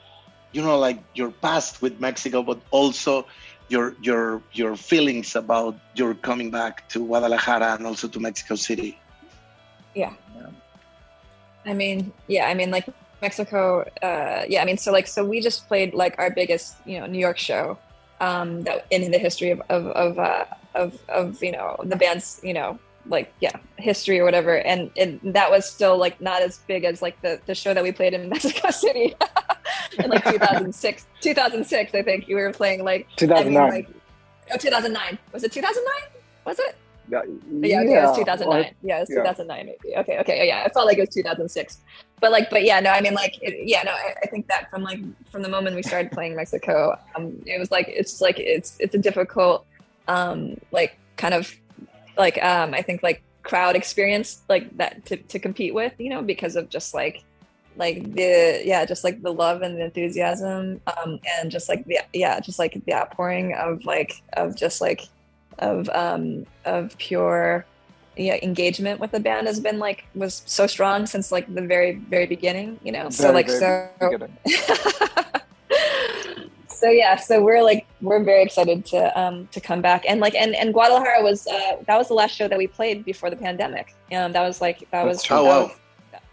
you 0.52 0.62
know, 0.62 0.78
like 0.78 1.02
your 1.14 1.30
past 1.30 1.82
with 1.82 2.00
Mexico, 2.00 2.42
but 2.42 2.60
also 2.70 3.26
your 3.68 3.94
your 4.02 4.42
your 4.52 4.76
feelings 4.76 5.36
about 5.36 5.78
your 5.94 6.14
coming 6.14 6.50
back 6.50 6.88
to 6.90 7.06
Guadalajara 7.06 7.74
and 7.74 7.86
also 7.86 8.08
to 8.08 8.20
Mexico 8.20 8.54
City. 8.54 8.98
Yeah. 9.94 10.12
I 11.66 11.72
mean, 11.72 12.12
yeah, 12.26 12.46
I 12.46 12.54
mean, 12.54 12.70
like 12.70 12.86
Mexico, 13.22 13.88
uh, 14.02 14.44
yeah, 14.48 14.60
I 14.60 14.64
mean, 14.66 14.76
so 14.76 14.92
like, 14.92 15.06
so 15.06 15.24
we 15.24 15.40
just 15.40 15.66
played 15.66 15.94
like 15.94 16.14
our 16.18 16.30
biggest, 16.30 16.76
you 16.84 17.00
know, 17.00 17.06
New 17.06 17.18
York 17.18 17.38
show 17.38 17.78
um, 18.20 18.62
that 18.62 18.86
in 18.90 19.10
the 19.10 19.18
history 19.18 19.50
of 19.50 19.60
of 19.68 19.86
of, 19.88 20.18
uh, 20.18 20.44
of 20.74 20.98
of 21.08 21.42
you 21.42 21.52
know 21.52 21.76
the 21.84 21.96
band's 21.96 22.40
you 22.42 22.54
know 22.54 22.78
like 23.06 23.32
yeah 23.40 23.56
history 23.76 24.18
or 24.18 24.24
whatever, 24.24 24.58
and 24.58 24.90
and 24.96 25.20
that 25.22 25.50
was 25.50 25.68
still 25.68 25.96
like 25.96 26.20
not 26.20 26.42
as 26.42 26.58
big 26.66 26.84
as 26.84 27.02
like 27.02 27.20
the 27.22 27.40
the 27.46 27.54
show 27.54 27.74
that 27.74 27.82
we 27.82 27.92
played 27.92 28.14
in 28.14 28.28
Mexico 28.34 28.70
City 28.70 29.14
in 29.98 30.10
like 30.10 30.24
2006, 30.30 31.06
2006, 31.20 31.94
I 31.94 32.02
think 32.02 32.28
you 32.28 32.36
were 32.36 32.52
playing 32.52 32.84
like 32.84 33.08
2009. 33.16 33.56
I 33.56 33.64
mean, 33.64 33.74
like, 33.74 33.88
oh, 34.52 34.56
2009 34.56 35.18
was 35.32 35.44
it 35.44 35.52
2009? 35.52 36.10
Was 36.44 36.58
it? 36.58 36.76
Yeah, 37.08 37.22
yeah, 37.60 37.80
okay, 37.80 37.98
it 37.98 38.02
was 38.02 38.16
2009. 38.18 38.74
yeah, 38.82 38.96
it 38.96 39.00
was 39.00 39.10
yeah. 39.10 39.16
2009 39.16 39.66
maybe. 39.66 39.96
Okay, 39.96 40.18
okay, 40.20 40.46
yeah, 40.46 40.62
I 40.64 40.68
felt 40.70 40.86
like 40.86 40.98
it 40.98 41.02
was 41.02 41.10
2006. 41.10 41.78
But 42.20 42.32
like, 42.32 42.48
but 42.48 42.64
yeah, 42.64 42.80
no, 42.80 42.90
I 42.90 43.00
mean, 43.00 43.14
like, 43.14 43.38
it, 43.42 43.68
yeah, 43.68 43.82
no, 43.82 43.92
I, 43.92 44.14
I, 44.22 44.26
think 44.26 44.48
that 44.48 44.70
from 44.70 44.82
like 44.82 45.00
from 45.30 45.42
the 45.42 45.48
moment 45.48 45.76
we 45.76 45.82
started 45.82 46.10
playing 46.12 46.34
Mexico, 46.34 46.98
um, 47.16 47.42
it 47.44 47.58
was 47.58 47.70
like 47.70 47.88
it's 47.88 48.20
like 48.20 48.38
it's 48.38 48.76
it's 48.78 48.94
a 48.94 48.98
difficult, 48.98 49.66
um, 50.08 50.56
like 50.72 50.98
kind 51.16 51.34
of 51.34 51.54
like 52.16 52.42
um, 52.42 52.72
I 52.72 52.80
think 52.80 53.02
like 53.02 53.22
crowd 53.42 53.76
experience 53.76 54.40
like 54.48 54.74
that 54.78 55.04
to 55.06 55.16
to 55.16 55.38
compete 55.38 55.74
with, 55.74 55.92
you 55.98 56.08
know, 56.08 56.22
because 56.22 56.56
of 56.56 56.70
just 56.70 56.94
like 56.94 57.22
like 57.76 58.14
the 58.14 58.62
yeah 58.64 58.84
just 58.84 59.04
like 59.04 59.20
the 59.22 59.32
love 59.32 59.62
and 59.62 59.76
the 59.76 59.84
enthusiasm 59.84 60.80
um 60.86 61.18
and 61.38 61.50
just 61.50 61.68
like 61.68 61.84
the 61.86 61.98
yeah 62.12 62.38
just 62.38 62.58
like 62.58 62.80
the 62.86 62.94
outpouring 62.94 63.52
of 63.54 63.84
like 63.84 64.22
of 64.34 64.56
just 64.56 64.80
like 64.80 65.08
of 65.58 65.88
um 65.90 66.46
of 66.64 66.96
pure 66.98 67.64
yeah 68.16 68.36
engagement 68.42 69.00
with 69.00 69.10
the 69.10 69.20
band 69.20 69.46
has 69.46 69.58
been 69.60 69.78
like 69.78 70.04
was 70.14 70.42
so 70.46 70.66
strong 70.66 71.06
since 71.06 71.32
like 71.32 71.52
the 71.54 71.62
very 71.62 71.94
very 71.94 72.26
beginning 72.26 72.78
you 72.82 72.92
know? 72.92 73.02
Very, 73.02 73.12
so 73.12 73.32
like 73.32 73.50
so 73.50 73.88
so 76.84 76.90
yeah 76.90 77.16
so 77.16 77.42
we're 77.42 77.62
like 77.62 77.86
we're 78.02 78.22
very 78.22 78.42
excited 78.42 78.84
to 78.84 79.18
um 79.18 79.48
to 79.52 79.60
come 79.60 79.80
back. 79.80 80.04
And 80.06 80.20
like 80.20 80.34
and 80.34 80.54
and 80.54 80.74
guadalajara 80.74 81.22
was 81.22 81.46
uh 81.46 81.76
that 81.86 81.96
was 81.96 82.08
the 82.08 82.14
last 82.14 82.36
show 82.36 82.46
that 82.48 82.58
we 82.58 82.66
played 82.66 83.04
before 83.04 83.30
the 83.30 83.36
pandemic. 83.36 83.94
Um 84.12 84.32
that 84.32 84.42
was 84.42 84.60
like 84.60 84.88
that 84.90 85.04
was 85.06 85.24
oh, 85.30 85.44
wow. 85.44 85.72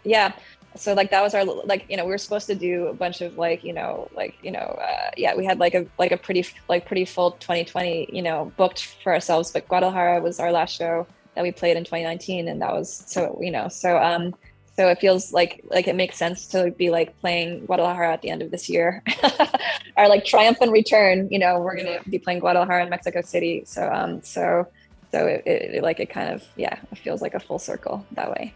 yeah 0.04 0.32
so 0.76 0.94
like 0.94 1.10
that 1.10 1.22
was 1.22 1.34
our 1.34 1.44
like 1.44 1.84
you 1.88 1.96
know 1.96 2.04
we 2.04 2.10
were 2.10 2.18
supposed 2.18 2.46
to 2.46 2.54
do 2.54 2.86
a 2.86 2.94
bunch 2.94 3.20
of 3.20 3.36
like 3.36 3.62
you 3.64 3.72
know 3.72 4.08
like 4.14 4.36
you 4.42 4.50
know 4.50 4.78
uh, 4.80 5.10
yeah 5.16 5.34
we 5.34 5.44
had 5.44 5.58
like 5.58 5.74
a 5.74 5.86
like 5.98 6.12
a 6.12 6.16
pretty 6.16 6.44
like 6.68 6.86
pretty 6.86 7.04
full 7.04 7.32
2020 7.32 8.08
you 8.12 8.22
know 8.22 8.52
booked 8.56 8.96
for 9.02 9.12
ourselves 9.12 9.50
but 9.50 9.66
guadalajara 9.68 10.20
was 10.20 10.40
our 10.40 10.52
last 10.52 10.76
show 10.76 11.06
that 11.34 11.42
we 11.42 11.52
played 11.52 11.76
in 11.76 11.84
2019 11.84 12.48
and 12.48 12.62
that 12.62 12.72
was 12.72 13.04
so 13.06 13.38
you 13.40 13.50
know 13.50 13.68
so 13.68 13.98
um 13.98 14.34
so 14.76 14.88
it 14.88 14.98
feels 14.98 15.32
like 15.32 15.62
like 15.70 15.86
it 15.86 15.94
makes 15.94 16.16
sense 16.16 16.46
to 16.46 16.70
be 16.72 16.90
like 16.90 17.18
playing 17.20 17.66
guadalajara 17.66 18.12
at 18.12 18.22
the 18.22 18.30
end 18.30 18.40
of 18.40 18.50
this 18.50 18.70
year. 18.70 19.02
Our 19.98 20.08
like 20.08 20.24
triumphant 20.24 20.72
return 20.72 21.28
you 21.30 21.38
know 21.38 21.60
we're 21.60 21.76
gonna 21.76 22.00
be 22.08 22.18
playing 22.18 22.40
guadalajara 22.40 22.84
in 22.84 22.90
mexico 22.90 23.20
city. 23.20 23.64
So 23.66 23.90
um 23.92 24.22
so 24.22 24.66
so 25.10 25.26
it, 25.26 25.42
it 25.46 25.82
like 25.82 26.00
it 26.00 26.08
kind 26.08 26.32
of 26.32 26.42
yeah 26.56 26.78
it 26.90 26.98
feels 26.98 27.20
like 27.20 27.34
a 27.34 27.40
full 27.40 27.58
circle 27.58 28.06
that 28.12 28.30
way 28.30 28.54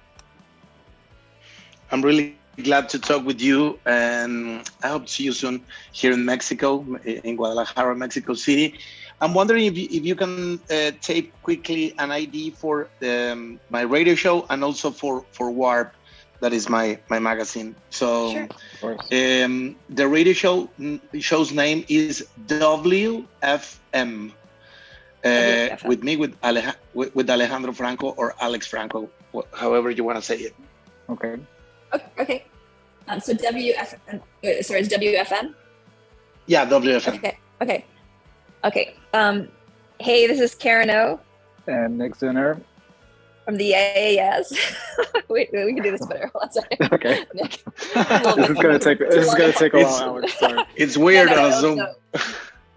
I'm 1.91 2.03
really 2.03 2.37
glad 2.63 2.89
to 2.91 2.99
talk 2.99 3.25
with 3.25 3.41
you, 3.41 3.79
and 3.87 4.69
I 4.83 4.89
hope 4.89 5.07
to 5.07 5.13
see 5.13 5.25
you 5.25 5.33
soon 5.33 5.65
here 5.93 6.13
in 6.13 6.25
Mexico, 6.25 6.85
in 7.05 7.37
Guadalajara, 7.37 7.95
Mexico 7.95 8.35
City. 8.35 8.79
I'm 9.21 9.33
wondering 9.33 9.65
if 9.67 9.79
you, 9.79 9.89
if 9.91 10.05
you 10.05 10.15
can 10.15 10.61
uh, 10.71 10.91
tape 11.01 11.33
quickly 11.43 11.95
an 11.99 12.11
ID 12.11 12.51
for 12.51 12.89
um, 13.03 13.59
my 13.71 13.83
radio 13.83 14.15
show 14.15 14.47
and 14.51 14.63
also 14.63 14.91
for, 14.91 15.25
for 15.33 15.51
Warp, 15.51 15.95
that 16.41 16.53
is 16.53 16.69
my, 16.69 16.99
my 17.09 17.19
magazine. 17.19 17.75
So 17.89 18.47
sure. 18.81 18.99
um, 19.45 19.77
the 19.89 20.07
radio 20.07 20.35
show 20.35 20.69
show's 21.19 21.53
name 21.53 21.85
is 21.89 22.27
WFM. 22.47 24.33
Uh, 25.25 25.77
with 25.87 26.05
me, 26.05 26.17
with, 26.17 26.39
Alej- 26.43 26.77
with, 26.95 27.15
with 27.15 27.31
Alejandro 27.31 27.73
Franco 27.73 28.11
or 28.11 28.35
Alex 28.41 28.67
Franco, 28.67 29.11
however 29.53 29.91
you 29.91 30.05
want 30.05 30.17
to 30.19 30.23
say 30.23 30.37
it. 30.37 30.55
Okay. 31.09 31.37
Okay. 32.19 32.45
Um, 33.09 33.21
so 33.21 33.35
WFM, 33.35 33.99
uh, 34.13 34.63
sorry, 34.63 34.81
it's 34.81 34.95
WFM? 34.95 35.55
Yeah, 36.47 36.67
WFM. 36.67 37.17
Okay. 37.17 37.39
Okay. 37.63 37.85
Okay. 38.65 38.95
Um, 39.15 39.49
hey, 40.01 40.27
this 40.27 40.41
is 40.41 40.55
Karen 40.55 40.91
O. 40.91 41.21
And 41.67 41.99
Nick 41.99 42.15
Zinner. 42.17 42.61
From 43.45 43.57
the 43.57 43.73
AAS. 43.73 44.53
wait, 45.29 45.51
wait, 45.53 45.65
we 45.67 45.75
can 45.75 45.83
do 45.83 45.93
this 45.93 46.05
better. 46.07 46.31
Hold 46.35 46.45
on, 46.45 46.53
sorry. 46.53 46.69
Okay. 46.93 47.25
Nick. 47.35 47.63
this 47.95 48.51
is 48.51 48.59
gonna 48.59 48.79
take. 48.79 48.99
This 48.99 49.29
is 49.29 49.35
gonna 49.35 49.53
take 49.53 49.75
a 49.75 49.83
while. 49.83 50.03
Alex. 50.03 50.39
Sorry. 50.39 50.65
It's 50.75 50.97
weird 50.97 51.31
yeah, 51.31 51.37
no, 51.37 51.47
on 51.47 51.61
Zoom. 51.61 51.87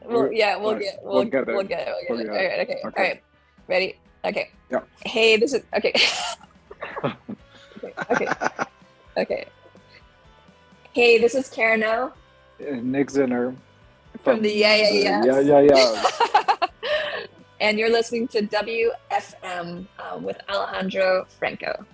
Well, 0.06 0.32
yeah, 0.32 0.58
we'll 0.58 0.78
get, 0.78 1.00
we'll, 1.04 1.14
we'll 1.14 1.24
get 1.26 1.48
it. 1.48 1.56
We'll 1.56 1.64
get 1.64 1.88
it. 1.88 1.96
We'll 2.10 2.18
get 2.18 2.28
it. 2.28 2.30
All 2.30 2.36
right. 2.36 2.60
Okay. 2.60 2.74
okay. 2.74 2.82
All 2.84 3.04
right. 3.04 3.24
Ready? 3.68 3.96
Okay. 4.26 4.50
Yeah. 4.72 4.82
Hey, 5.06 5.38
this 5.38 5.54
is 5.54 5.64
okay. 5.76 5.94
okay. 7.04 7.94
Okay. 8.12 8.28
Okay. 9.20 9.46
Hey, 10.94 11.20
this 11.20 11.36
is 11.36 11.50
Karen 11.50 11.84
O. 11.84 12.14
Nick 12.60 13.10
Zinner. 13.10 13.56
From, 14.24 14.38
from 14.38 14.42
the 14.42 14.52
Yeah 14.52 14.76
Yeah 14.76 15.24
Yeah. 15.24 15.40
Yeah 15.40 15.60
Yeah 15.60 15.76
Yeah. 15.76 16.56
and 17.60 17.78
you're 17.78 17.92
listening 17.92 18.28
to 18.30 18.42
WFM 18.44 19.86
um, 20.00 20.24
with 20.24 20.40
Alejandro 20.50 21.26
Franco. 21.38 21.86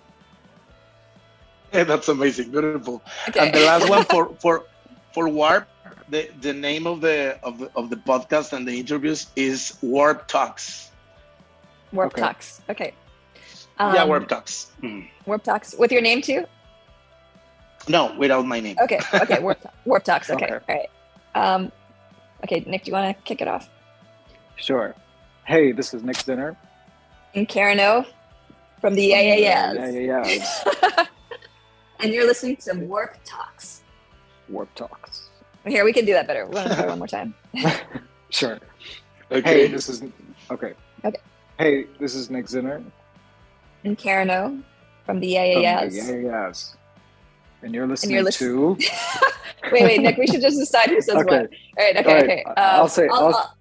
Yeah, 1.74 1.84
that's 1.84 2.08
amazing. 2.08 2.52
Beautiful. 2.52 3.02
Okay. 3.28 3.40
And 3.40 3.54
the 3.54 3.66
last 3.66 3.90
one 3.90 4.06
for 4.06 4.36
for 4.40 4.66
for 5.14 5.28
Warp, 5.28 5.68
the, 6.10 6.30
the 6.42 6.54
name 6.54 6.86
of 6.86 7.02
the 7.02 7.40
of 7.42 7.58
the, 7.58 7.72
of 7.76 7.90
the 7.90 7.98
podcast 7.98 8.54
and 8.54 8.68
the 8.68 8.80
interviews 8.80 9.28
is 9.36 9.78
Warp 9.82 10.28
Talks. 10.28 10.92
Warp 11.92 12.14
okay. 12.14 12.22
Talks. 12.22 12.62
Okay. 12.70 12.94
Um, 13.80 13.96
yeah, 13.96 14.06
Warp 14.06 14.28
Talks. 14.28 14.72
Mm. 14.84 15.10
Warp 15.26 15.44
Talks 15.44 15.74
with 15.78 15.92
your 15.92 16.02
name 16.02 16.22
too. 16.22 16.46
No, 17.88 18.16
without 18.18 18.46
my 18.46 18.60
name. 18.60 18.78
Okay. 18.82 19.00
Okay. 19.14 19.40
Warp, 19.40 19.60
warp 19.86 20.04
talks. 20.04 20.30
Okay. 20.30 20.46
okay. 20.46 20.54
All 20.54 20.76
right. 20.76 20.90
Um, 21.36 21.72
okay, 22.44 22.64
Nick, 22.66 22.84
do 22.84 22.90
you 22.90 22.94
want 22.94 23.16
to 23.16 23.24
kick 23.24 23.42
it 23.42 23.48
off? 23.48 23.70
Sure. 24.56 24.96
Hey, 25.46 25.72
this 25.72 25.94
is 25.94 26.04
Nick 26.04 26.18
Zinner. 26.18 26.56
And 27.36 27.48
Karen 27.48 27.80
O 27.80 28.06
from 28.82 28.96
the 28.96 29.12
AAS. 29.12 29.40
Yeah, 29.42 29.90
yeah, 29.90 30.26
yeah. 30.26 31.06
and 32.00 32.14
you're 32.14 32.26
listening 32.26 32.56
to 32.58 32.74
Warp 32.74 33.18
Talks. 33.26 33.84
Warp 34.50 34.74
Talks. 34.76 35.30
Here, 35.66 35.84
we 35.84 35.94
can 35.94 36.06
do 36.06 36.14
that 36.14 36.28
better. 36.28 36.46
We're 36.46 36.54
going 36.54 36.70
to 36.70 36.76
try 36.76 36.86
one 36.86 37.00
more 37.00 37.08
time. 37.08 37.34
sure. 38.30 38.60
Okay. 39.32 39.42
Hey, 39.42 39.68
this 39.68 39.90
is 39.90 40.04
okay. 40.52 40.74
Okay. 41.04 41.20
Hey, 41.58 41.88
this 42.00 42.16
is 42.16 42.30
Nick 42.30 42.46
Zinner. 42.46 42.84
And 43.84 43.98
Karen 43.98 44.30
O 44.30 44.60
from 45.06 45.20
the 45.20 45.34
AAS. 45.34 45.80
From 45.82 45.90
the 45.90 46.30
AAS. 46.30 46.76
And 47.62 47.74
you're 47.74 47.88
listening, 47.88 48.10
and 48.10 48.16
you're 48.16 48.24
listening 48.24 48.78
to. 48.78 48.88
wait, 49.72 49.84
wait, 49.84 50.02
Nick. 50.02 50.18
We 50.18 50.28
should 50.28 50.42
just 50.42 50.58
decide 50.58 50.90
who 50.90 51.02
says 51.02 51.16
okay. 51.16 51.24
what. 51.24 51.50
All 51.78 51.86
right. 51.86 51.98
Okay. 51.98 52.10
All 52.10 52.16
right. 52.16 52.24
Okay. 52.24 52.44
Um, 52.44 52.54
I'll 52.58 52.88
say. 52.88 53.08
I'll, 53.12 53.26
I'll, 53.28 53.58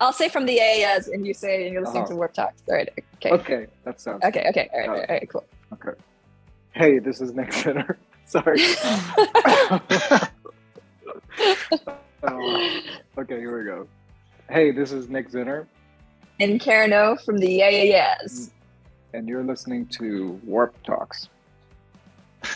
I'll, 0.00 0.12
say 0.12 0.28
from 0.28 0.46
the 0.46 0.58
AAS, 0.58 1.12
and 1.12 1.26
you 1.26 1.34
say 1.34 1.64
and 1.64 1.72
you're 1.72 1.82
listening 1.82 2.02
uh-huh. 2.02 2.12
to 2.12 2.16
Warp 2.16 2.34
Talks. 2.34 2.62
All 2.68 2.76
right. 2.76 2.88
Okay. 3.16 3.30
Okay. 3.30 3.66
That 3.84 4.00
sounds. 4.00 4.22
Okay. 4.24 4.46
Okay. 4.48 4.70
All 4.72 4.80
right. 4.80 4.88
All 4.88 4.94
right. 4.94 5.08
All 5.08 5.16
right. 5.16 5.28
Cool. 5.28 5.44
Okay. 5.72 5.98
Hey, 6.72 6.98
this 6.98 7.20
is 7.20 7.32
Nick 7.34 7.50
Zinner. 7.50 7.96
Sorry. 8.26 8.60
um, 12.24 12.82
okay, 13.18 13.38
here 13.38 13.58
we 13.58 13.64
go. 13.64 13.86
Hey, 14.50 14.72
this 14.72 14.90
is 14.90 15.08
Nick 15.08 15.30
Zinner. 15.30 15.66
And 16.40 16.60
Karen 16.60 16.92
O 16.92 17.16
from 17.24 17.38
the 17.38 17.60
AAS. 17.60 18.50
And 19.12 19.28
you're 19.28 19.44
listening 19.44 19.86
to 19.98 20.40
Warp 20.44 20.74
Talks. 20.82 21.28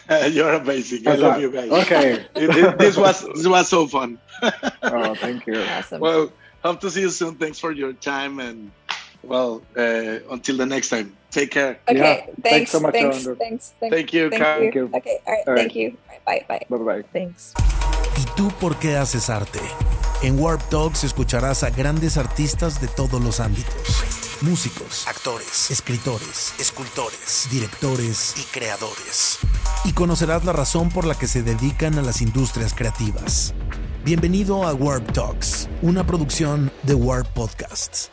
You're 0.30 0.54
amazing. 0.54 1.06
I 1.06 1.16
love 1.16 1.40
you 1.40 1.50
guys. 1.50 1.70
Okay. 1.70 2.26
this 2.34 2.96
was 2.96 3.26
this 3.34 3.46
was 3.46 3.68
so 3.68 3.86
fun. 3.86 4.18
oh, 4.82 5.14
thank 5.14 5.46
you. 5.46 5.60
Awesome. 5.60 6.00
Well, 6.00 6.32
hope 6.64 6.80
to 6.80 6.90
see 6.90 7.02
you 7.02 7.10
soon. 7.10 7.34
Thanks 7.34 7.58
for 7.58 7.72
your 7.72 7.92
time 7.92 8.40
and 8.40 8.70
well, 9.22 9.62
uh, 9.76 10.20
until 10.30 10.56
the 10.56 10.66
next 10.66 10.88
time. 10.88 11.14
Take 11.30 11.50
care. 11.50 11.78
Okay. 11.88 11.98
Yeah. 11.98 12.34
Thanks, 12.40 12.42
thanks 12.42 12.70
so 12.70 12.80
much. 12.80 12.94
Thanks. 12.94 13.28
Thanks. 13.38 13.74
Thank, 13.80 13.92
thank 13.92 14.12
you. 14.14 14.30
Thank 14.30 14.74
you. 14.74 14.90
Okay. 14.94 15.18
All 15.26 15.34
right. 15.34 15.42
All 15.46 15.54
right. 15.54 15.60
Thank 15.60 15.74
you. 15.76 15.96
Bye. 16.24 16.44
Bye. 16.48 16.64
Bye. 16.70 16.78
Bye. 16.78 17.04
Thanks. 17.12 17.52
¿Y 18.16 18.24
tú 18.34 18.50
por 18.60 18.78
qué 18.78 18.96
haces 18.96 19.28
arte? 19.28 19.60
En 20.22 20.40
Warp 20.40 20.62
Talks 20.70 21.04
escucharás 21.04 21.62
a 21.62 21.70
grandes 21.70 22.16
artistas 22.16 22.80
de 22.80 22.88
todos 22.88 23.22
los 23.22 23.40
ámbitos 23.40 24.17
músicos, 24.42 25.06
actores, 25.08 25.70
escritores, 25.70 26.54
escultores, 26.58 27.48
directores 27.50 28.34
y 28.38 28.42
creadores. 28.52 29.38
Y 29.84 29.92
conocerás 29.92 30.44
la 30.44 30.52
razón 30.52 30.90
por 30.90 31.04
la 31.04 31.16
que 31.16 31.26
se 31.26 31.42
dedican 31.42 31.98
a 31.98 32.02
las 32.02 32.20
industrias 32.20 32.72
creativas. 32.74 33.54
Bienvenido 34.04 34.66
a 34.66 34.74
Warp 34.74 35.12
Talks, 35.12 35.68
una 35.82 36.06
producción 36.06 36.70
de 36.84 36.94
Warp 36.94 37.26
Podcasts. 37.28 38.10